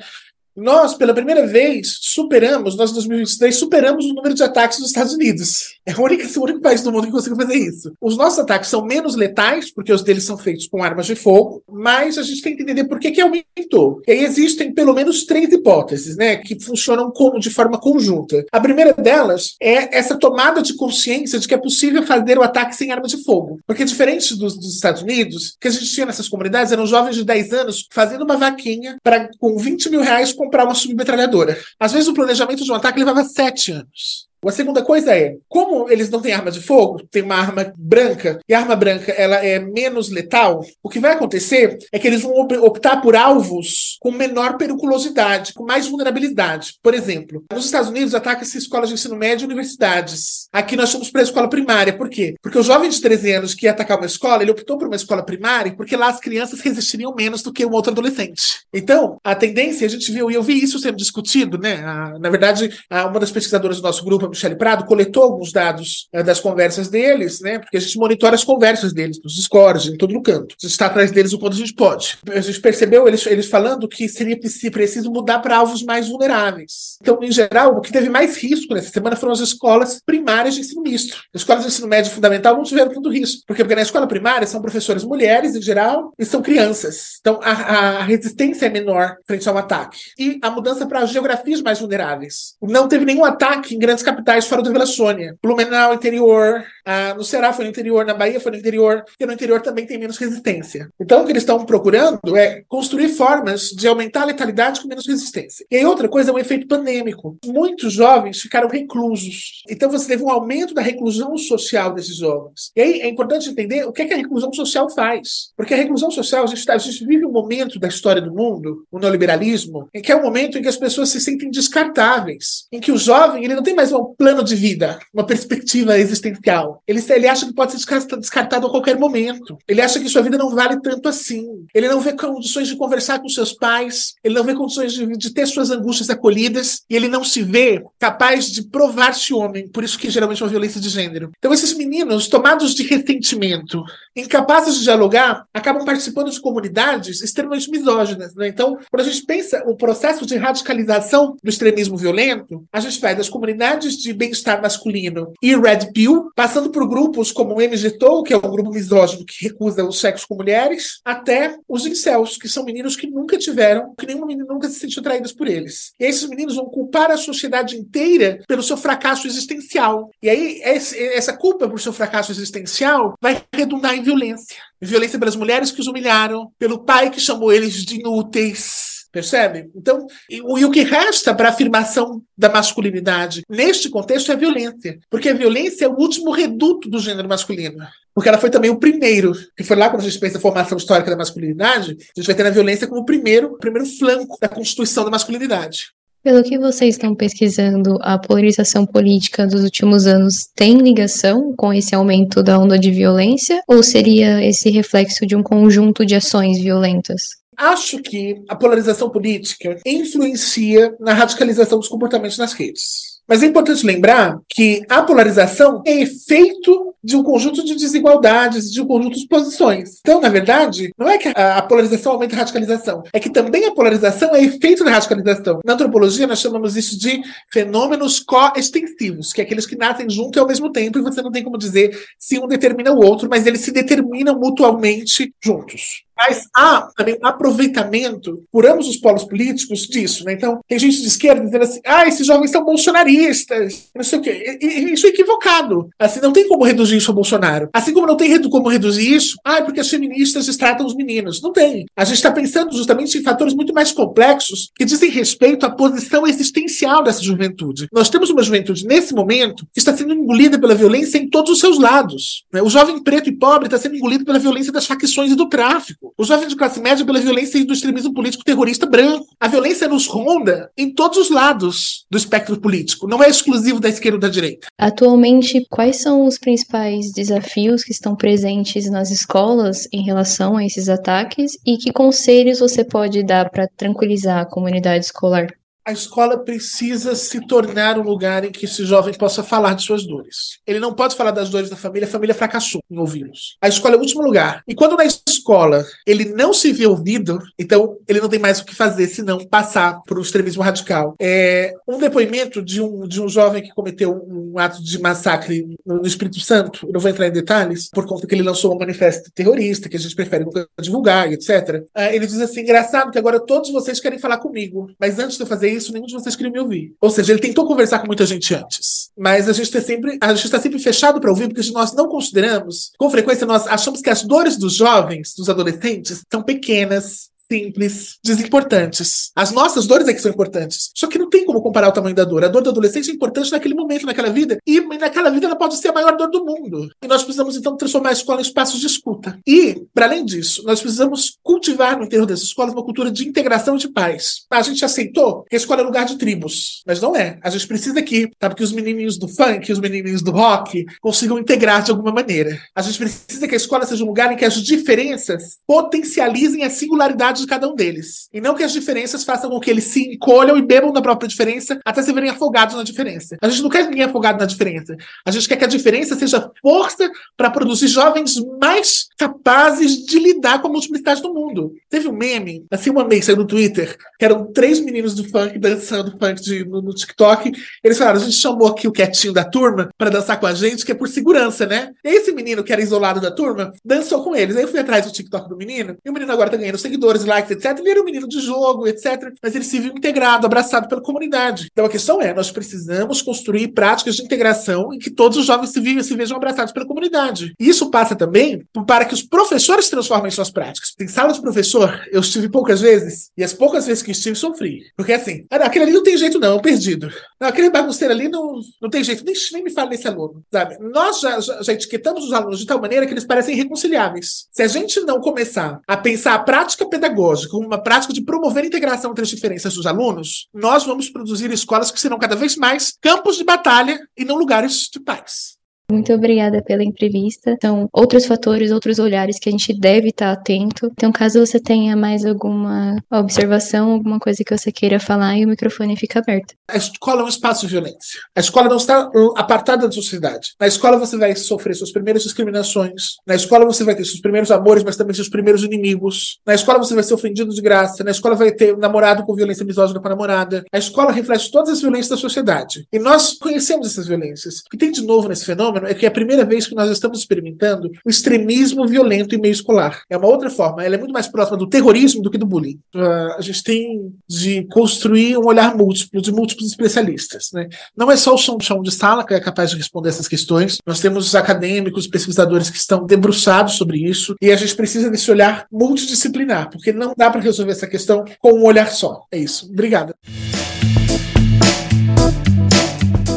Nós, 0.55 0.95
pela 0.95 1.15
primeira 1.15 1.47
vez, 1.47 1.97
superamos, 2.03 2.77
nós 2.77 2.91
em 2.91 2.95
2023, 2.95 3.57
superamos 3.57 4.05
o 4.05 4.13
número 4.13 4.35
de 4.35 4.43
ataques 4.43 4.79
dos 4.79 4.89
Estados 4.89 5.15
Unidos. 5.15 5.81
É 5.85 5.93
o 5.95 6.03
único, 6.03 6.39
o 6.39 6.43
único 6.45 6.61
país 6.61 6.83
do 6.83 6.93
mundo 6.93 7.07
que 7.07 7.13
conseguiu 7.13 7.37
fazer 7.37 7.57
isso. 7.57 7.93
Os 8.01 8.17
nossos 8.17 8.39
ataques 8.39 8.71
são 8.71 8.85
menos 8.85 9.17
letais, 9.17 9.73
porque 9.73 9.93
os 9.93 10.03
deles 10.03 10.25
são 10.25 10.39
feitos 10.39 10.69
com 10.69 10.83
armas 10.83 11.07
de 11.07 11.17
fogo, 11.17 11.63
mas 11.69 12.19
a 12.19 12.23
gente 12.23 12.41
tem 12.41 12.57
que 12.57 12.63
entender 12.63 12.85
por 12.85 13.01
que, 13.01 13.11
que 13.11 13.21
aumentou. 13.21 14.01
E 14.07 14.13
aí 14.13 14.25
existem 14.25 14.73
pelo 14.73 14.95
menos 14.95 15.25
três 15.25 15.53
hipóteses, 15.53 16.17
né, 16.17 16.37
que 16.37 16.59
funcionam 16.61 17.11
como, 17.11 17.41
de 17.41 17.51
forma 17.51 17.79
conjunta. 17.79 18.45
A 18.53 18.61
primeira 18.61 18.93
delas 18.93 19.57
é 19.61 19.99
essa 19.99 20.17
tomada 20.17 20.63
de 20.63 20.75
consciência 20.75 21.39
de 21.39 21.49
que 21.49 21.55
é 21.55 21.59
possível 21.59 22.03
fazer 22.05 22.39
o 22.39 22.43
ataque 22.43 22.77
sem 22.77 22.93
arma 22.93 23.09
de 23.09 23.23
fogo. 23.25 23.59
Porque 23.67 23.85
diferente 23.85 24.37
dos, 24.37 24.57
dos 24.57 24.75
Estados 24.75 25.03
Unidos, 25.03 25.57
que 25.61 25.69
a 25.69 25.71
gente 25.71 25.91
tinha 25.91 26.07
nessas 26.07 26.29
comunidades, 26.29 26.73
eram 26.73 26.87
jovens 26.87 27.17
de 27.17 27.25
10 27.25 27.53
anos 27.53 27.87
fazendo 27.91 28.23
uma 28.25 28.37
vaquinha 28.37 28.97
para 29.03 29.29
com 29.39 29.57
20 29.57 29.91
mil 29.91 30.01
reais 30.01 30.33
comprar 30.33 30.65
uma 30.65 30.75
submetralhadora. 30.75 31.59
Às 31.79 31.93
vezes 31.93 32.09
o 32.09 32.15
planejamento 32.15 32.65
de 32.65 32.71
um 32.71 32.75
ataque 32.75 32.99
levava 32.99 33.25
sete 33.25 33.73
anos. 33.73 34.32
A 34.45 34.51
segunda 34.51 34.83
coisa 34.83 35.17
é, 35.17 35.37
como 35.49 35.89
eles 35.89 36.11
não 36.11 36.21
têm 36.21 36.33
arma 36.33 36.51
de 36.51 36.61
fogo, 36.61 37.03
tem 37.11 37.23
uma 37.23 37.37
arma 37.37 37.73
branca, 37.77 38.41
e 38.49 38.55
a 38.55 38.59
arma 38.59 38.75
branca 38.75 39.13
ela 39.13 39.37
é 39.37 39.59
menos 39.59 40.11
letal, 40.11 40.65
o 40.83 40.89
que 40.89 40.99
vai 40.99 41.13
acontecer 41.13 41.79
é 41.93 41.99
que 41.99 42.07
eles 42.07 42.23
vão 42.23 42.33
optar 42.63 43.01
por 43.01 43.15
alvos 43.15 43.99
com 44.01 44.11
menor 44.11 44.57
periculosidade, 44.57 45.55
com 45.55 45.65
mais 45.65 45.87
vulnerabilidade. 45.87 46.75
Por 46.83 46.95
exemplo, 46.95 47.45
nos 47.53 47.65
Estados 47.65 47.89
Unidos 47.89 48.15
ataca-se 48.15 48.59
escolas 48.59 48.89
de 48.89 48.95
ensino 48.95 49.17
médio 49.17 49.45
e 49.45 49.47
universidades. 49.47 50.49
Aqui 50.53 50.77
nós 50.77 50.91
somos 50.91 51.11
para 51.11 51.21
a 51.21 51.25
escola 51.25 51.49
primária. 51.49 51.97
Por 51.97 52.09
quê? 52.09 52.35
Porque 52.43 52.59
o 52.59 52.63
jovem 52.63 52.91
de 52.91 53.01
13 53.01 53.33
anos 53.33 53.55
que 53.55 53.67
ia 53.67 53.73
atacar 53.73 53.97
uma 53.99 54.07
escola, 54.07 54.43
ele 54.43 54.51
optou 54.51 54.77
por 54.77 54.89
uma 54.89 54.97
escola 54.97 55.25
primária 55.25 55.75
porque 55.77 55.97
lá 55.97 56.09
as 56.09 56.21
crianças 56.21 56.61
resistiriam 56.61 57.15
menos 57.15 57.43
do 57.43 57.53
que 57.53 57.65
um 57.65 57.71
outro 57.71 57.93
adolescente. 57.93 58.61
Então, 58.73 59.19
a 59.23 59.35
tendência, 59.35 59.87
a 59.87 59.91
gente 59.91 60.11
viu, 60.11 60.31
e 60.31 60.35
eu 60.35 60.43
vi 60.43 60.63
isso 60.63 60.79
sendo 60.79 60.97
discutido, 60.97 61.59
né? 61.59 61.83
na 62.21 62.31
verdade, 62.31 62.71
uma 62.91 63.21
das 63.21 63.31
pesquisadoras 63.31 63.79
do 63.79 63.83
nosso 63.83 64.05
grupo, 64.05 64.32
Michele 64.33 64.57
Prado, 64.57 64.85
coletou 64.85 65.23
alguns 65.23 65.53
dados 65.53 66.09
é, 66.13 66.23
das 66.23 66.41
conversas 66.41 66.89
deles, 66.89 67.41
né? 67.41 67.59
Porque 67.59 67.77
a 67.77 67.81
gente 67.81 67.99
monitora 67.99 68.35
as 68.35 68.45
conversas 68.45 68.93
deles, 68.93 69.21
nos 69.23 69.35
Discord, 69.35 69.91
em 69.91 69.97
todo 69.97 70.17
o 70.17 70.23
canto. 70.23 70.55
A 70.59 70.67
gente 70.67 70.73
está 70.73 70.87
atrás 70.87 71.11
deles 71.11 71.33
o 71.33 71.39
quanto 71.39 71.55
a 71.55 71.59
gente 71.59 71.75
pode. 71.75 72.19
A 72.31 72.41
gente 72.41 72.61
percebeu 72.61 73.07
eles, 73.07 73.25
eles 73.27 73.47
falando 73.47 73.89
que 73.89 74.09
seria 74.09 74.39
preciso 74.71 75.11
mudar 75.11 75.39
para 75.41 75.57
alvos 75.57 75.83
mais 75.83 76.09
vulneráveis. 76.09 76.97
Então, 77.01 77.19
em 77.23 77.31
geral, 77.31 77.77
o 77.77 77.81
que 77.81 77.93
teve 77.93 78.09
mais 78.09 78.37
risco 78.37 78.75
nessa 78.75 78.91
semana 78.91 79.17
foram 79.17 79.33
as 79.33 79.41
escolas 79.41 80.01
primárias 80.05 80.55
de 80.55 80.61
ensino 80.61 80.83
misto. 80.83 81.17
As 81.35 81.43
escolas 81.43 81.63
de 81.63 81.69
ensino 81.69 81.89
médio 81.89 82.11
fundamental 82.11 82.57
não 82.57 82.63
tiveram 82.63 82.93
tanto 82.93 83.11
risco. 83.11 83.43
Por 83.47 83.55
quê? 83.55 83.63
Porque 83.63 83.75
na 83.75 83.83
escola 83.83 84.07
primária 84.07 84.47
são 84.47 84.61
professores 84.61 85.05
mulheres, 85.05 85.55
em 85.55 85.63
geral, 85.63 86.13
e 86.19 86.25
são 86.25 86.43
crianças. 86.43 87.19
Então, 87.21 87.39
a, 87.43 87.51
a 87.51 88.03
resistência 88.05 88.67
é 88.67 88.69
menor 88.69 89.17
frente 89.27 89.49
ao 89.49 89.59
ataque. 89.59 89.99
E 90.19 90.39
a 90.43 90.51
mudança 90.51 90.87
para 90.87 91.05
geografias 91.07 91.61
mais 91.61 91.79
vulneráveis. 91.79 92.55
Não 92.63 92.89
teve 92.89 93.05
nenhum 93.05 93.25
ataque 93.25 93.75
em 93.75 93.79
grandes 93.79 94.03
capitais 94.03 94.22
capitais 94.23 94.47
fora 94.47 94.63
do 94.63 94.73
Vila 94.73 94.87
Sônia. 94.87 95.37
Blumenau, 95.43 95.93
interior. 95.93 96.65
Ah, 96.87 97.15
no 97.15 97.25
Ceará 97.25 97.53
foi 97.53 97.65
no 97.65 97.71
interior. 97.71 98.07
Na 98.07 98.15
Bahia 98.15 98.41
foi 98.41 98.53
no 98.53 98.59
interior. 98.59 99.05
Porque 99.05 99.27
no 99.27 99.33
interior 99.33 99.61
também 99.61 99.85
tem 99.85 99.99
menos 99.99 100.17
resistência. 100.17 100.89
Então, 101.01 101.23
o 101.23 101.25
que 101.25 101.33
eles 101.33 101.43
estão 101.43 101.65
procurando 101.67 102.37
é 102.37 102.63
construir 102.69 103.09
formas 103.09 103.71
de 103.71 103.87
aumentar 103.87 104.23
a 104.23 104.27
letalidade 104.27 104.81
com 104.81 104.89
menos 104.89 105.07
resistência. 105.07 105.67
E 105.71 105.77
aí, 105.77 105.85
outra 105.85 106.09
coisa 106.09 106.31
é 106.31 106.35
o 106.35 106.39
efeito 106.39 106.67
pandêmico. 106.67 107.37
Muitos 107.45 107.93
jovens 107.93 108.41
ficaram 108.41 108.69
reclusos. 108.69 109.63
Então, 109.69 109.91
você 109.91 110.07
teve 110.07 110.23
um 110.23 110.31
aumento 110.31 110.73
da 110.73 110.83
reclusão 110.83 111.37
social 111.37 111.93
desses 111.93 112.17
jovens. 112.17 112.71
E 112.77 112.81
aí, 112.81 113.01
é 113.01 113.09
importante 113.09 113.51
entender 113.51 113.85
o 113.87 113.93
que, 113.93 114.03
é 114.03 114.05
que 114.07 114.15
a 114.15 114.19
reclusão 114.19 114.53
social 114.53 114.89
faz. 114.89 115.53
Porque 115.57 115.75
a 115.75 115.77
reclusão 115.77 116.11
social, 116.11 116.45
a 116.45 116.47
gente, 116.47 116.65
tá, 116.65 116.75
a 116.75 116.79
gente 116.79 117.05
vive 117.05 117.27
um 117.27 117.33
momento 117.33 117.79
da 117.79 117.89
história 117.89 118.23
do 118.23 118.33
mundo, 118.33 118.85
o 118.91 118.99
neoliberalismo, 118.99 119.89
em 119.93 120.01
que 120.01 120.13
é 120.13 120.17
um 120.17 120.23
momento 120.23 120.59
em 120.59 120.63
que 120.63 120.69
as 120.69 120.77
pessoas 120.77 121.09
se 121.09 121.21
sentem 121.21 121.51
descartáveis. 121.51 122.67
Em 122.71 122.81
que 122.81 122.93
o 122.93 122.97
jovem 122.97 123.45
ele 123.45 123.55
não 123.55 123.63
tem 123.63 123.75
mais 123.75 123.91
uma 123.91 124.12
plano 124.17 124.43
de 124.43 124.55
vida, 124.55 124.99
uma 125.13 125.25
perspectiva 125.25 125.99
existencial. 125.99 126.83
Ele, 126.87 127.03
ele 127.11 127.29
acha 127.29 127.47
que 127.47 127.55
pode 127.55 127.73
ser 127.73 127.79
descartado 128.19 128.67
a 128.67 128.71
qualquer 128.71 128.99
momento. 128.99 129.57
Ele 129.69 129.81
acha 129.81 130.01
que 130.01 130.09
sua 130.09 130.23
vida 130.23 130.39
não 130.39 130.51
vale 130.51 130.81
tanto 130.81 131.09
assim. 131.09 131.47
Ele 131.75 131.89
não 131.89 132.01
vê 132.01 132.13
condições 132.13 132.69
de 132.69 132.77
conversar 132.77 133.21
com 133.21 133.29
seus 133.29 133.53
pais, 133.53 134.15
ele 134.23 134.35
não 134.35 134.45
vê 134.45 134.55
condições 134.55 134.93
de, 134.93 135.07
de 135.07 135.33
ter 135.33 135.47
suas 135.47 135.71
angústias 135.71 136.11
acolhidas, 136.11 136.83
e 136.89 136.97
ele 136.97 137.09
não 137.09 137.25
se 137.25 137.43
vê 137.43 137.83
capaz 137.99 138.47
de 138.51 138.69
provar-se 138.69 139.35
homem. 139.35 139.69
Por 139.69 139.85
isso 139.85 139.99
que 139.99 140.11
geralmente 140.11 140.43
é 140.43 140.45
uma 140.45 140.51
violência 140.51 140.81
de 140.81 140.89
gênero. 140.89 141.31
Então, 141.39 141.53
esses 141.53 141.75
meninos, 141.75 142.29
tomados 142.29 142.75
de 142.75 142.83
ressentimento, 142.83 143.83
incapazes 144.15 144.77
de 144.77 144.83
dialogar, 144.83 145.45
acabam 145.53 145.85
participando 145.85 146.31
de 146.31 146.41
comunidades 146.41 147.23
extremamente 147.23 147.71
misóginas. 147.71 148.35
Né? 148.35 148.49
Então, 148.49 148.79
quando 148.91 149.07
a 149.07 149.11
gente 149.11 149.25
pensa 149.25 149.63
o 149.67 149.77
processo 149.77 150.27
de 150.27 150.37
radicalização 150.37 151.37
do 151.43 151.49
extremismo 151.49 151.97
violento, 151.97 152.65
a 152.73 152.81
gente 152.81 153.01
vai 153.01 153.15
das 153.15 153.29
comunidades 153.29 153.97
de 154.03 154.13
bem-estar 154.13 154.61
masculino 154.61 155.33
e 155.43 155.57
Red 155.57 155.93
Pill, 155.93 156.31
passando 156.35 156.71
por 156.71 156.89
grupos 156.89 157.31
como 157.31 157.55
o 157.55 157.61
MGTOW, 157.61 158.23
que 158.23 158.35
é 158.35 158.37
um 158.37 158.41
grupo 158.41 158.71
misógino 158.71 159.25
que 159.25 159.45
recusa 159.45 159.85
o 159.85 159.93
sexo 159.93 160.27
com 160.29 160.35
mulheres, 160.35 161.01
até 161.05 161.57
os 161.69 161.87
incels, 161.87 162.37
que 162.37 162.49
são 162.49 162.65
meninos 162.65 162.97
que 162.97 163.07
nunca 163.07 163.39
tiveram, 163.39 163.95
que 163.95 164.07
nenhum 164.07 164.27
menino 164.27 164.47
nunca 164.47 164.69
se 164.69 164.79
sentiu 164.79 165.01
atraídos 165.01 165.33
por 165.33 165.47
eles. 165.47 165.93
E 165.99 166.05
esses 166.05 166.29
meninos 166.29 166.57
vão 166.57 166.67
culpar 166.67 167.11
a 167.11 167.17
sociedade 167.17 167.77
inteira 167.77 168.43
pelo 168.47 168.63
seu 168.63 168.77
fracasso 168.77 169.27
existencial. 169.27 170.11
E 170.23 170.29
aí, 170.29 170.61
essa 170.63 171.33
culpa 171.33 171.69
por 171.69 171.81
seu 171.81 171.93
fracasso 171.93 172.33
existencial 172.33 173.15
vai 173.21 173.43
redundar 173.55 173.95
em 173.95 174.03
violência. 174.03 174.57
Violência 174.81 175.19
pelas 175.19 175.37
mulheres 175.37 175.71
que 175.71 175.81
os 175.81 175.87
humilharam, 175.87 176.51
pelo 176.59 176.85
pai 176.85 177.11
que 177.11 177.21
chamou 177.21 177.53
eles 177.53 177.85
de 177.85 178.01
inúteis, 178.01 178.92
Percebe? 179.13 179.71
Então, 179.77 180.07
e, 180.29 180.37
e 180.37 180.65
o 180.65 180.71
que 180.71 180.83
resta 180.83 181.35
para 181.35 181.49
a 181.49 181.53
afirmação 181.53 182.23
da 182.37 182.49
masculinidade 182.49 183.43
neste 183.49 183.91
contexto 183.91 184.33
é 184.33 184.35
a 184.35 184.39
violência. 184.39 184.99
Porque 185.11 185.29
a 185.29 185.35
violência 185.35 185.85
é 185.85 185.89
o 185.89 185.95
último 185.95 186.31
reduto 186.31 186.89
do 186.89 186.99
gênero 186.99 187.29
masculino. 187.29 187.85
Porque 188.15 188.29
ela 188.29 188.39
foi 188.39 188.49
também 188.49 188.71
o 188.71 188.79
primeiro, 188.79 189.33
que 189.55 189.63
foi 189.63 189.77
lá 189.77 189.91
quando 189.91 190.01
a 190.01 190.05
gente 190.05 190.19
pensa 190.19 190.39
a 190.39 190.41
formação 190.41 190.79
histórica 190.79 191.11
da 191.11 191.17
masculinidade, 191.17 191.97
a 192.17 192.21
gente 192.21 192.27
vai 192.27 192.35
ter 192.35 192.47
a 192.47 192.51
violência 192.51 192.87
como 192.87 193.03
o 193.03 193.05
primeiro, 193.05 193.49
o 193.49 193.59
primeiro 193.59 193.87
flanco 193.87 194.39
da 194.41 194.49
constituição 194.49 195.05
da 195.05 195.11
masculinidade. 195.11 195.93
Pelo 196.23 196.43
que 196.45 196.57
vocês 196.57 196.95
estão 196.95 197.17
pesquisando, 197.17 197.99
a 198.01 198.17
polarização 198.17 198.87
política 198.87 199.45
dos 199.45 199.65
últimos 199.65 200.07
anos 200.07 200.47
tem 200.55 200.79
ligação 200.79 201.53
com 201.57 201.73
esse 201.73 201.95
aumento 201.97 202.45
da 202.45 202.59
onda 202.59 202.79
de 202.79 202.93
violência? 202.93 203.61
Ou 203.67 203.83
seria 203.83 204.43
esse 204.43 204.71
reflexo 204.71 205.27
de 205.27 205.35
um 205.35 205.43
conjunto 205.43 206.07
de 206.07 206.15
ações 206.15 206.59
violentas? 206.59 207.42
Acho 207.63 208.03
que 208.03 208.43
a 208.49 208.57
polarização 208.57 209.09
política 209.09 209.79
influencia 209.87 210.97
na 210.99 211.15
radicalização 211.15 211.79
dos 211.79 211.87
comportamentos 211.87 212.37
nas 212.37 212.53
redes. 212.55 213.21
Mas 213.29 213.41
é 213.41 213.47
importante 213.47 213.87
lembrar 213.87 214.37
que 214.49 214.83
a 214.89 215.01
polarização 215.01 215.81
é 215.87 216.01
efeito 216.01 216.93
de 217.05 217.17
um 217.17 217.23
conjunto 217.23 217.65
de 217.65 217.77
desigualdades, 217.77 218.71
de 218.71 218.81
um 218.81 218.87
conjunto 218.87 219.17
de 219.17 219.29
posições. 219.29 220.01
Então, 220.01 220.21
na 220.21 220.29
verdade, 220.29 220.93
não 220.99 221.09
é 221.09 221.19
que 221.19 221.29
a 221.29 221.63
polarização 221.63 222.13
aumenta 222.13 222.35
a 222.35 222.39
radicalização, 222.39 223.05
é 223.13 223.21
que 223.21 223.31
também 223.31 223.65
a 223.65 223.73
polarização 223.73 224.35
é 224.35 224.43
efeito 224.43 224.85
da 224.85 224.91
radicalização. 224.91 225.61
Na 225.65 225.75
antropologia, 225.75 226.27
nós 226.27 226.41
chamamos 226.41 226.77
isso 226.77 226.99
de 226.99 227.23
fenômenos 227.53 228.19
coextensivos, 228.19 229.33
que 229.33 229.41
é 229.41 229.45
aqueles 229.45 229.67
que 229.67 229.77
nascem 229.77 230.11
junto 230.11 230.37
e 230.37 230.41
ao 230.41 230.47
mesmo 230.47 230.71
tempo, 230.73 230.99
e 230.99 231.03
você 231.03 231.23
não 231.23 231.31
tem 231.31 231.45
como 231.45 231.57
dizer 231.57 231.97
se 232.19 232.41
um 232.41 232.49
determina 232.49 232.93
o 232.93 233.05
outro, 233.05 233.29
mas 233.31 233.47
eles 233.47 233.61
se 233.61 233.71
determinam 233.71 234.39
mutualmente 234.39 235.33
juntos. 235.41 236.03
Mas 236.25 236.49
há 236.55 236.89
também 236.97 237.19
um 237.21 237.27
aproveitamento 237.27 238.45
por 238.51 238.65
ambos 238.65 238.89
os 238.89 238.97
polos 238.97 239.25
políticos 239.25 239.81
disso, 239.81 240.25
né? 240.25 240.35
Então, 240.35 240.61
tem 240.69 240.79
gente 240.79 241.01
de 241.01 241.09
esquerda 241.09 241.45
dizendo 241.45 241.65
assim, 241.65 241.81
ah, 241.85 242.07
esses 242.07 242.25
jovens 242.25 242.53
são 242.53 242.65
bolsonaristas, 242.65 243.89
não 243.95 244.05
sei 244.05 244.19
o 244.21 244.23
quê. 244.23 244.59
E, 244.61 244.67
e, 244.67 244.93
isso 244.93 245.07
é 245.07 245.11
equivocado. 245.11 245.89
Assim, 245.99 246.21
não 246.21 246.33
tem 246.33 246.47
como 246.47 246.65
reduzir 246.65 246.97
isso 246.97 247.11
ao 247.11 247.15
Bolsonaro. 247.15 247.69
Assim 247.73 247.93
como 247.93 248.07
não 248.07 248.17
tem 248.17 248.33
como 248.49 248.69
reduzir 248.69 249.15
isso, 249.15 249.37
ah, 249.45 249.59
é 249.59 249.63
porque 249.63 249.81
as 249.81 249.89
feministas 249.89 250.47
destratam 250.47 250.87
os 250.87 250.95
meninos. 250.95 251.43
Não 251.43 251.53
tem. 251.53 251.87
A 251.97 252.05
gente 252.05 252.17
está 252.17 252.31
pensando 252.31 252.73
justamente 252.77 253.19
em 253.19 253.23
fatores 253.23 253.53
muito 253.53 253.75
mais 253.75 253.91
complexos 253.91 254.71
que 254.77 254.85
dizem 254.85 255.11
respeito 255.11 255.67
à 255.67 255.71
posição 255.71 256.27
existencial 256.27 257.03
dessa 257.03 257.23
juventude. 257.23 257.89
Nós 257.93 258.09
temos 258.09 258.31
uma 258.31 258.43
juventude, 258.43 258.87
nesse 258.87 259.13
momento, 259.13 259.67
que 259.73 259.81
está 259.81 259.97
sendo 259.97 260.15
engolida 260.15 260.59
pela 260.59 260.75
violência 260.75 261.19
em 261.19 261.29
todos 261.29 261.51
os 261.51 261.61
seus 261.61 261.79
lados. 261.79 262.45
Né? 262.53 262.63
O 262.63 262.71
jovem 262.71 263.03
preto 263.03 263.29
e 263.29 263.37
pobre 263.37 263.67
está 263.67 263.79
sendo 263.79 263.97
engolido 263.97 264.25
pela 264.25 264.39
violência 264.39 264.73
das 264.73 264.87
facções 264.87 265.33
e 265.33 265.35
do 265.35 265.49
tráfico. 265.49 266.12
O 266.17 266.25
jovem 266.25 266.49
de 266.49 266.57
classe 266.57 266.81
média 266.81 267.05
pela 267.05 267.21
violência 267.21 267.59
e 267.59 267.65
do 267.65 267.73
extremismo 267.73 268.13
político 268.13 268.45
terrorista 268.45 268.87
branco. 268.87 269.27
A 269.41 269.49
violência 269.49 269.89
nos 269.89 270.07
ronda 270.07 270.71
em 270.77 270.93
todos 270.93 271.19
os 271.19 271.31
lados 271.31 272.05
do 272.11 272.19
espectro 272.19 272.61
político. 272.61 273.07
Não 273.07 273.23
é 273.23 273.29
exclusivo 273.29 273.81
da 273.81 273.89
esquerda 273.89 274.17
ou 274.17 274.21
da 274.21 274.29
direita. 274.29 274.67
Atualmente, 274.79 275.67
quais 275.71 275.97
são 275.97 276.27
os 276.27 276.39
principais 276.39 277.13
desafios 277.13 277.83
que 277.83 277.93
estão 277.93 278.15
presentes 278.15 278.91
nas 278.91 279.11
escolas 279.11 279.89
em 279.93 280.03
relação 280.03 280.57
a 280.57 280.65
esses 280.65 280.89
ataques 280.89 281.59
e 281.67 281.77
que 281.77 281.93
conselhos 281.93 282.61
você 282.61 282.85
pode 282.85 283.23
dar 283.23 283.51
para 283.51 283.69
tranquilizar 283.77 284.41
a 284.41 284.47
comunidade 284.47 285.05
escolar? 285.05 285.49
A 285.85 285.93
escola 285.93 286.39
precisa 286.39 287.15
se 287.15 287.45
tornar 287.47 287.99
um 287.99 288.03
lugar 288.03 288.45
em 288.45 288.53
que 288.53 288.65
esse 288.67 288.85
jovem 288.85 289.15
possa 289.15 289.43
falar 289.43 289.75
de 289.75 289.83
suas 289.83 290.07
dores. 290.07 290.59
Ele 290.67 290.79
não 290.79 290.95
pode 290.95 291.17
falar 291.17 291.31
das 291.31 291.51
dores 291.51 291.71
da 291.71 291.77
família, 291.77 292.07
a 292.07 292.11
família 292.11 292.35
fracassou 292.35 292.81
em 292.91 292.99
ouvi-los. 292.99 293.57
A 293.61 293.69
escola 293.69 293.95
é 293.95 293.99
o 293.99 294.01
último 294.01 294.23
lugar. 294.23 294.63
E 294.67 294.75
quando 294.75 294.97
na 294.97 295.05
escola 295.05 295.85
ele 296.07 296.27
não 296.27 296.53
se 296.53 296.73
vê 296.73 296.87
ouvido, 296.87 297.39
então 297.59 297.97
ele 298.09 298.21
não 298.21 298.29
tem 298.29 298.39
mais 298.39 298.61
o 298.61 298.65
que 298.65 298.75
fazer 298.75 299.09
senão 299.09 299.39
passar 299.47 300.01
por 300.07 300.19
um 300.19 300.23
extremismo 300.23 300.63
radical. 300.63 301.15
É 301.21 301.75
um 301.87 301.99
depoimento 301.99 302.63
de 302.63 302.81
um, 302.81 303.07
de 303.07 303.21
um 303.21 303.29
jovem 303.29 303.63
que 303.63 303.75
cometeu 303.75 304.25
um 304.29 304.59
ato 304.59 304.83
de 304.83 305.01
massacre 305.01 305.67
no 305.85 306.07
Espírito 306.07 306.41
Santo, 306.41 306.87
eu 306.87 306.93
não 306.93 307.01
vou 307.01 307.11
entrar 307.11 307.27
em 307.27 307.33
detalhes, 307.33 307.89
por 307.91 308.07
conta 308.07 308.27
que 308.27 308.35
ele 308.35 308.43
lançou 308.43 308.75
um 308.75 308.79
manifesto 308.79 309.31
terrorista, 309.35 309.89
que 309.89 309.97
a 309.97 310.01
gente 310.01 310.15
prefere 310.15 310.45
nunca 310.45 310.69
divulgar, 310.81 311.31
etc. 311.33 311.85
É, 311.95 312.15
ele 312.15 312.27
diz 312.27 312.41
assim: 312.41 312.61
engraçado 312.61 313.11
que 313.11 313.19
agora 313.19 313.41
todos 313.41 313.71
vocês 313.71 314.01
querem 314.01 314.19
falar 314.19 314.39
comigo, 314.39 314.91
mas 314.99 315.19
antes 315.19 315.37
de 315.37 315.43
eu 315.43 315.47
fazer 315.47 315.72
isso, 315.73 315.93
nenhum 315.93 316.07
de 316.07 316.13
vocês 316.13 316.37
queria 316.37 316.53
me 316.53 316.59
ouvir. 316.59 316.95
Ou 317.01 317.11
seja, 317.11 317.33
ele 317.33 317.41
tentou 317.41 317.67
conversar 317.67 317.99
com 317.99 318.07
muita 318.07 318.27
gente 318.27 318.55
antes. 318.55 319.11
Mas 319.17 319.49
a 319.49 319.53
gente 319.53 319.67
está 319.67 319.81
sempre, 319.81 320.19
a 320.21 320.35
gente 320.35 320.45
está 320.45 320.61
sempre 320.61 320.79
fechado 320.79 321.21
para 321.21 321.31
ouvir, 321.31 321.49
porque 321.49 321.71
nós 321.71 321.93
não 321.93 322.09
consideramos, 322.09 322.93
com 322.99 323.11
frequência, 323.11 323.47
nós 323.47 323.67
achamos 323.67 324.01
que 324.01 324.11
as 324.11 324.23
dores 324.23 324.57
dos 324.57 324.75
jovens, 324.75 325.35
dos 325.35 325.49
adolescentes, 325.49 326.25
são 326.31 326.43
pequenas, 326.43 327.31
simples, 327.51 328.19
desimportantes. 328.25 329.31
As 329.37 329.51
nossas 329.51 329.87
dores 329.87 330.09
é 330.09 330.15
que 330.15 330.23
são 330.23 330.31
importantes. 330.31 330.91
Só 330.95 331.07
que 331.07 331.19
tem 331.33 331.47
como 331.47 331.63
comparar 331.63 331.89
o 331.89 331.93
tamanho 331.93 332.15
da 332.15 332.25
dor. 332.25 332.45
A 332.45 332.49
dor 332.49 332.63
da 332.63 332.71
adolescência 332.71 333.11
é 333.11 333.15
importante 333.15 333.51
naquele 333.51 333.75
momento, 333.75 334.05
naquela 334.05 334.29
vida, 334.29 334.59
e 334.67 334.81
naquela 334.81 335.31
vida 335.31 335.47
ela 335.47 335.57
pode 335.57 335.77
ser 335.79 335.89
a 335.89 335.93
maior 335.93 336.15
dor 336.15 336.31
do 336.31 336.45
mundo. 336.45 336.91
E 337.03 337.09
nós 337.09 337.23
precisamos, 337.23 337.57
então, 337.57 337.75
transformar 337.75 338.11
a 338.11 338.13
escola 338.13 338.41
em 338.41 338.43
espaços 338.43 338.79
de 338.79 338.87
escuta. 338.87 339.39
E, 339.47 339.83
para 339.95 340.05
além 340.05 340.27
disso, 340.27 340.63
nós 340.65 340.81
precisamos 340.81 341.39
cultivar 341.43 341.99
no 341.99 342.05
interior 342.05 342.27
das 342.27 342.43
escolas 342.43 342.75
uma 342.75 342.85
cultura 342.85 343.11
de 343.11 343.27
integração 343.27 343.77
de 343.77 343.89
paz. 343.89 344.45
A 344.51 344.61
gente 344.61 344.85
aceitou 344.85 345.45
que 345.49 345.57
a 345.57 345.59
escola 345.59 345.81
é 345.81 345.85
lugar 345.85 346.05
de 346.05 346.19
tribos, 346.19 346.83
mas 346.87 347.01
não 347.01 347.17
é. 347.17 347.39
A 347.43 347.49
gente 347.49 347.67
precisa 347.67 348.03
que, 348.03 348.29
sabe, 348.41 348.55
que 348.55 348.63
os 348.63 348.73
menininhos 348.73 349.19
do 349.19 349.27
funk, 349.27 349.73
os 349.73 349.81
menininhos 349.81 350.21
do 350.21 350.31
rock 350.31 350.85
consigam 351.01 351.39
integrar 351.39 351.83
de 351.83 351.91
alguma 351.91 352.13
maneira. 352.13 352.59
A 352.75 352.83
gente 352.83 352.99
precisa 352.99 353.49
que 353.49 353.55
a 353.55 353.57
escola 353.57 353.87
seja 353.87 354.05
um 354.05 354.09
lugar 354.09 354.31
em 354.31 354.37
que 354.37 354.45
as 354.45 354.63
diferenças 354.63 355.59
potencializem 355.67 356.65
a 356.65 356.71
singularidade 356.71 357.41
de 357.41 357.47
cada 357.47 357.67
um 357.67 357.75
deles. 357.75 358.29
E 358.33 358.41
não 358.41 358.55
que 358.55 358.63
as 358.63 358.73
diferenças 358.73 359.25
façam 359.25 359.49
com 359.49 359.59
que 359.59 359.71
eles 359.71 359.85
se 359.85 360.15
encolham 360.15 360.59
e 360.59 360.63
bebam 360.63 360.93
da 360.93 361.01
própria 361.01 361.22
diferença 361.27 361.79
até 361.85 362.03
se 362.03 362.13
verem 362.13 362.31
afogados 362.31 362.77
na 362.77 362.83
diferença. 362.83 363.37
A 363.41 363.49
gente 363.49 363.63
não 363.63 363.71
quer 363.71 363.85
ninguém 363.89 364.05
afogado 364.05 364.39
na 364.39 364.47
diferença. 364.47 364.97
A 365.25 365.31
gente 365.31 365.49
quer 365.49 365.57
que 365.57 365.65
a 365.65 365.69
diferença 365.69 366.17
seja 366.17 366.51
força 366.61 367.11
para 367.37 367.51
produzir 367.51 367.89
jovens 367.89 368.37
mais 368.61 369.07
capazes 369.19 370.05
de 370.05 370.19
lidar 370.19 370.61
com 370.61 370.69
a 370.69 370.73
multiplicidade 370.73 371.23
do 371.23 371.33
mundo. 371.33 371.73
Teve 371.89 372.09
um 372.09 372.13
meme, 372.13 372.65
assim, 372.71 372.91
uma 372.91 373.07
saiu 373.23 373.37
no 373.37 373.47
Twitter, 373.47 373.97
que 374.19 374.25
eram 374.25 374.53
três 374.53 374.81
meninos 374.81 375.15
do 375.15 375.25
funk 375.29 375.59
dançando 375.59 376.13
funk 376.19 376.41
de, 376.41 376.65
no, 376.65 376.81
no, 376.81 376.95
TikTok. 376.95 377.53
Eles 377.85 377.99
falaram: 377.99 378.21
a 378.21 378.25
gente 378.25 378.37
chamou 378.37 378.69
aqui 378.69 378.89
o 378.89 378.93
quietinho 378.93 379.33
da 379.33 379.45
turma 379.45 379.91
para 379.99 380.11
dançar 380.11 380.39
com 380.41 380.47
a 380.47 380.55
gente, 380.55 380.85
que 380.85 380.93
é 380.93 380.95
por 380.95 381.09
segurança, 381.09 381.67
né? 381.67 381.91
Esse 382.03 382.33
menino 382.33 382.65
que 382.65 382.73
era 382.73 382.83
isolado 382.83 383.21
da 383.21 383.31
turma 383.31 383.73
dançou 383.85 384.23
com 384.23 384.35
eles. 384.35 384.57
Aí 384.57 384.63
eu 384.63 384.69
fui 384.69 384.81
atrás 384.81 385.05
do 385.05 385.13
TikTok 385.13 385.49
do 385.49 385.57
menino, 385.57 385.97
e 386.05 386.11
o 386.11 386.13
menino 386.13 386.33
agora 386.33 386.51
tá 386.51 386.57
ganhando 386.57 386.79
seguidores 386.79 387.25
likes, 387.25 387.51
etc. 387.51 387.79
Ele 387.79 387.91
era 387.91 388.01
um 388.01 388.05
menino 388.05 388.29
de 388.29 388.41
jogo, 388.41 388.87
etc. 388.87 389.33
Mas 389.43 389.55
ele 389.55 389.65
se 389.65 389.79
viu 389.79 389.93
integrado, 389.93 390.47
abraçado 390.47 390.89
pela 390.89 391.03
comunidade. 391.13 391.69
Então 391.73 391.85
a 391.85 391.89
questão 391.89 392.21
é: 392.21 392.33
nós 392.35 392.51
precisamos 392.51 393.21
construir 393.23 393.69
práticas 393.69 394.17
de 394.17 394.23
integração 394.23 394.93
em 394.93 394.99
que 394.99 395.11
todos 395.11 395.39
os 395.39 395.47
jovens 395.47 395.71
se, 395.71 395.81
vivem, 395.81 396.03
se 396.03 396.15
vejam 396.17 396.37
abraçados 396.37 396.73
pela 396.73 396.87
comunidade. 396.87 397.55
E 397.59 397.69
isso 397.69 397.91
passa 397.91 398.17
também 398.17 398.65
para 398.87 399.05
que 399.05 399.15
os 399.15 399.23
professores 399.23 399.89
transformem 399.89 400.31
suas 400.31 400.51
práticas. 400.51 400.95
Tem 400.97 401.09
sala 401.09 401.33
de 401.33 401.41
professor, 401.41 402.01
eu 402.11 402.21
estive 402.21 402.49
poucas 402.49 402.81
vezes, 402.81 403.31
e 403.37 403.45
as 403.45 403.53
poucas 403.53 403.87
vezes 403.87 404.03
que 404.03 404.11
estive, 404.11 404.37
sofri. 404.37 404.83
Porque 404.97 405.13
assim, 405.13 405.47
ah, 405.51 405.57
aquele 405.57 405.85
ali 405.85 405.93
não 405.93 406.03
tem 406.03 406.17
jeito, 406.17 406.39
não, 406.39 406.61
perdido. 406.61 407.11
Não, 407.41 407.49
aquele 407.49 407.71
bagunceiro 407.71 408.13
ali 408.13 408.29
não, 408.29 408.61
não 408.81 408.89
tem 408.89 409.05
jeito, 409.05 409.25
nem, 409.25 409.35
nem 409.53 409.65
me 409.65 409.71
fala 409.71 409.91
nesse 409.91 410.07
aluno, 410.09 410.43
sabe? 410.53 410.79
Nós 410.79 411.21
já, 411.21 411.41
já, 411.41 411.63
já 411.63 411.73
etiquetamos 411.73 412.25
os 412.25 412.33
alunos 412.33 412.61
de 412.61 412.67
tal 412.67 412.81
maneira 412.81 413.07
que 413.07 413.13
eles 413.13 413.25
parecem 413.25 413.55
irreconciliáveis. 413.55 414.47
Se 414.51 414.63
a 414.63 414.69
gente 414.69 415.01
não 415.01 415.21
começar 415.21 415.81
a 415.87 415.97
pensar 415.97 416.35
a 416.35 416.39
prática 416.39 416.89
pedagógica, 416.89 417.51
como 417.51 417.67
uma 417.67 417.83
prática 417.83 418.13
de 418.13 418.23
promover 418.23 418.65
a 418.65 418.67
integração 418.67 419.11
entre 419.11 419.23
as 419.23 419.29
diferenças 419.29 419.75
dos 419.75 419.87
alunos, 419.87 420.49
nós 420.53 420.85
vamos 420.85 420.92
produzir 421.11 421.51
escolas 421.51 421.91
que 421.91 422.01
serão 422.01 422.19
cada 422.19 422.37
vez 422.37 422.57
mais 422.57 422.97
campos 423.01 423.37
de 423.37 423.45
batalha 423.45 423.99
e 424.17 424.25
não 424.25 424.37
lugares 424.37 424.89
de 424.93 425.01
paz. 425.01 425.57
Muito 425.93 426.11
obrigada 426.15 426.63
pela 426.63 426.83
entrevista. 426.83 427.55
São 427.61 427.87
outros 427.93 428.25
fatores, 428.25 428.71
outros 428.71 428.99
olhares 428.99 429.39
que 429.39 429.51
a 429.51 429.53
gente 429.53 429.79
deve 429.79 430.09
estar 430.09 430.33
atento. 430.33 430.91
Então, 430.93 431.13
caso 431.13 431.45
você 431.45 431.61
tenha 431.61 431.95
mais 431.95 432.25
alguma 432.25 432.97
observação, 433.13 433.93
alguma 433.93 434.19
coisa 434.19 434.43
que 434.43 434.57
você 434.57 434.73
queira 434.73 434.99
falar, 434.99 435.35
o 435.37 435.49
microfone 435.49 435.95
fica 435.95 436.21
aberto. 436.21 436.55
A 436.69 436.79
escola 436.79 437.21
é 437.21 437.25
um 437.25 437.29
espaço 437.29 437.67
de 437.67 437.73
violência. 437.73 438.21
A 438.35 438.41
escola 438.41 438.69
não 438.69 438.79
está 438.79 439.11
apartada 439.37 439.87
da 439.87 439.93
sociedade. 439.93 440.55
Na 440.59 440.67
escola 440.67 440.99
você 440.99 441.19
vai 441.19 441.37
sofrer 441.37 441.75
suas 441.75 441.93
primeiras 441.93 442.23
discriminações. 442.23 443.17
Na 443.27 443.35
escola 443.35 443.67
você 443.67 443.85
vai 443.85 443.95
ter 443.95 444.05
seus 444.07 444.21
primeiros 444.21 444.51
amores, 444.51 444.83
mas 444.83 444.97
também 444.97 445.15
seus 445.15 445.29
primeiros 445.29 445.63
inimigos. 445.63 446.41
Na 446.47 446.55
escola 446.55 446.79
você 446.79 446.95
vai 446.95 447.05
ser 447.05 447.13
ofendido 447.13 447.53
de 447.53 447.61
graça. 447.61 448.03
Na 448.03 448.11
escola 448.13 448.35
vai 448.35 448.51
ter 448.51 448.75
um 448.75 448.79
namorado 448.79 449.25
com 449.25 449.35
violência 449.35 449.67
misógina 449.67 450.01
com 450.01 450.07
a 450.07 450.11
namorada. 450.11 450.65
A 450.73 450.79
escola 450.79 451.13
reflete 451.13 451.51
todas 451.51 451.69
as 451.69 451.81
violências 451.83 452.09
da 452.09 452.17
sociedade. 452.17 452.87
E 452.91 452.99
nós 452.99 453.35
conhecemos 453.35 453.87
essas 453.87 454.07
violências. 454.07 454.61
O 454.61 454.71
que 454.71 454.79
tem 454.79 454.91
de 454.91 455.03
novo 455.03 455.29
nesse 455.29 455.45
fenômeno 455.45 455.82
é 455.87 455.95
que 455.95 456.05
é 456.05 456.09
a 456.09 456.13
primeira 456.13 456.45
vez 456.45 456.67
que 456.67 456.75
nós 456.75 456.91
estamos 456.91 457.19
experimentando 457.19 457.91
o 458.05 458.11
extremismo 458.11 458.87
violento 458.87 459.35
em 459.35 459.41
meio 459.41 459.53
escolar. 459.53 460.03
É 460.09 460.17
uma 460.17 460.29
outra 460.29 460.51
forma, 460.51 460.85
ela 460.85 460.95
é 460.95 460.99
muito 460.99 461.13
mais 461.13 461.29
próxima 461.29 461.57
do 461.57 461.69
terrorismo 461.69 462.23
do 462.23 462.31
que 462.31 462.39
do 462.39 462.47
bullying. 462.47 462.79
Uh, 462.95 463.37
a 463.37 463.41
gente 463.41 463.63
tem 463.63 464.13
de 464.29 464.65
construir 464.65 465.37
um 465.37 465.47
olhar 465.47 465.77
múltiplo, 465.77 466.21
de 466.21 466.33
múltiplos 466.33 466.69
especialistas. 466.69 467.51
Né? 467.53 467.69
Não 467.97 468.11
é 468.11 468.17
só 468.17 468.35
o 468.35 468.39
chão, 468.39 468.59
chão 468.61 468.83
de 468.83 468.93
sala 468.93 469.25
que 469.25 469.35
é 469.35 469.41
capaz 469.41 469.71
de 469.71 469.77
responder 469.77 470.09
essas 470.09 470.29
questões, 470.29 470.79
nós 470.87 471.01
temos 471.01 471.27
os 471.27 471.35
acadêmicos, 471.35 472.07
pesquisadores 472.07 472.71
que 472.71 472.77
estão 472.77 473.05
debruçados 473.07 473.75
sobre 473.75 473.99
isso, 473.99 474.35
e 474.41 474.51
a 474.51 474.57
gente 474.57 474.75
precisa 474.75 475.11
desse 475.11 475.31
olhar 475.31 475.67
multidisciplinar, 475.71 476.71
porque 476.71 476.93
não 476.93 477.15
dá 477.17 477.31
para 477.31 477.41
resolver 477.41 477.73
essa 477.73 477.87
questão 477.87 478.25
com 478.41 478.53
um 478.53 478.65
olhar 478.65 478.91
só. 478.91 479.23
É 479.31 479.39
isso. 479.39 479.69
Obrigada. 479.71 480.15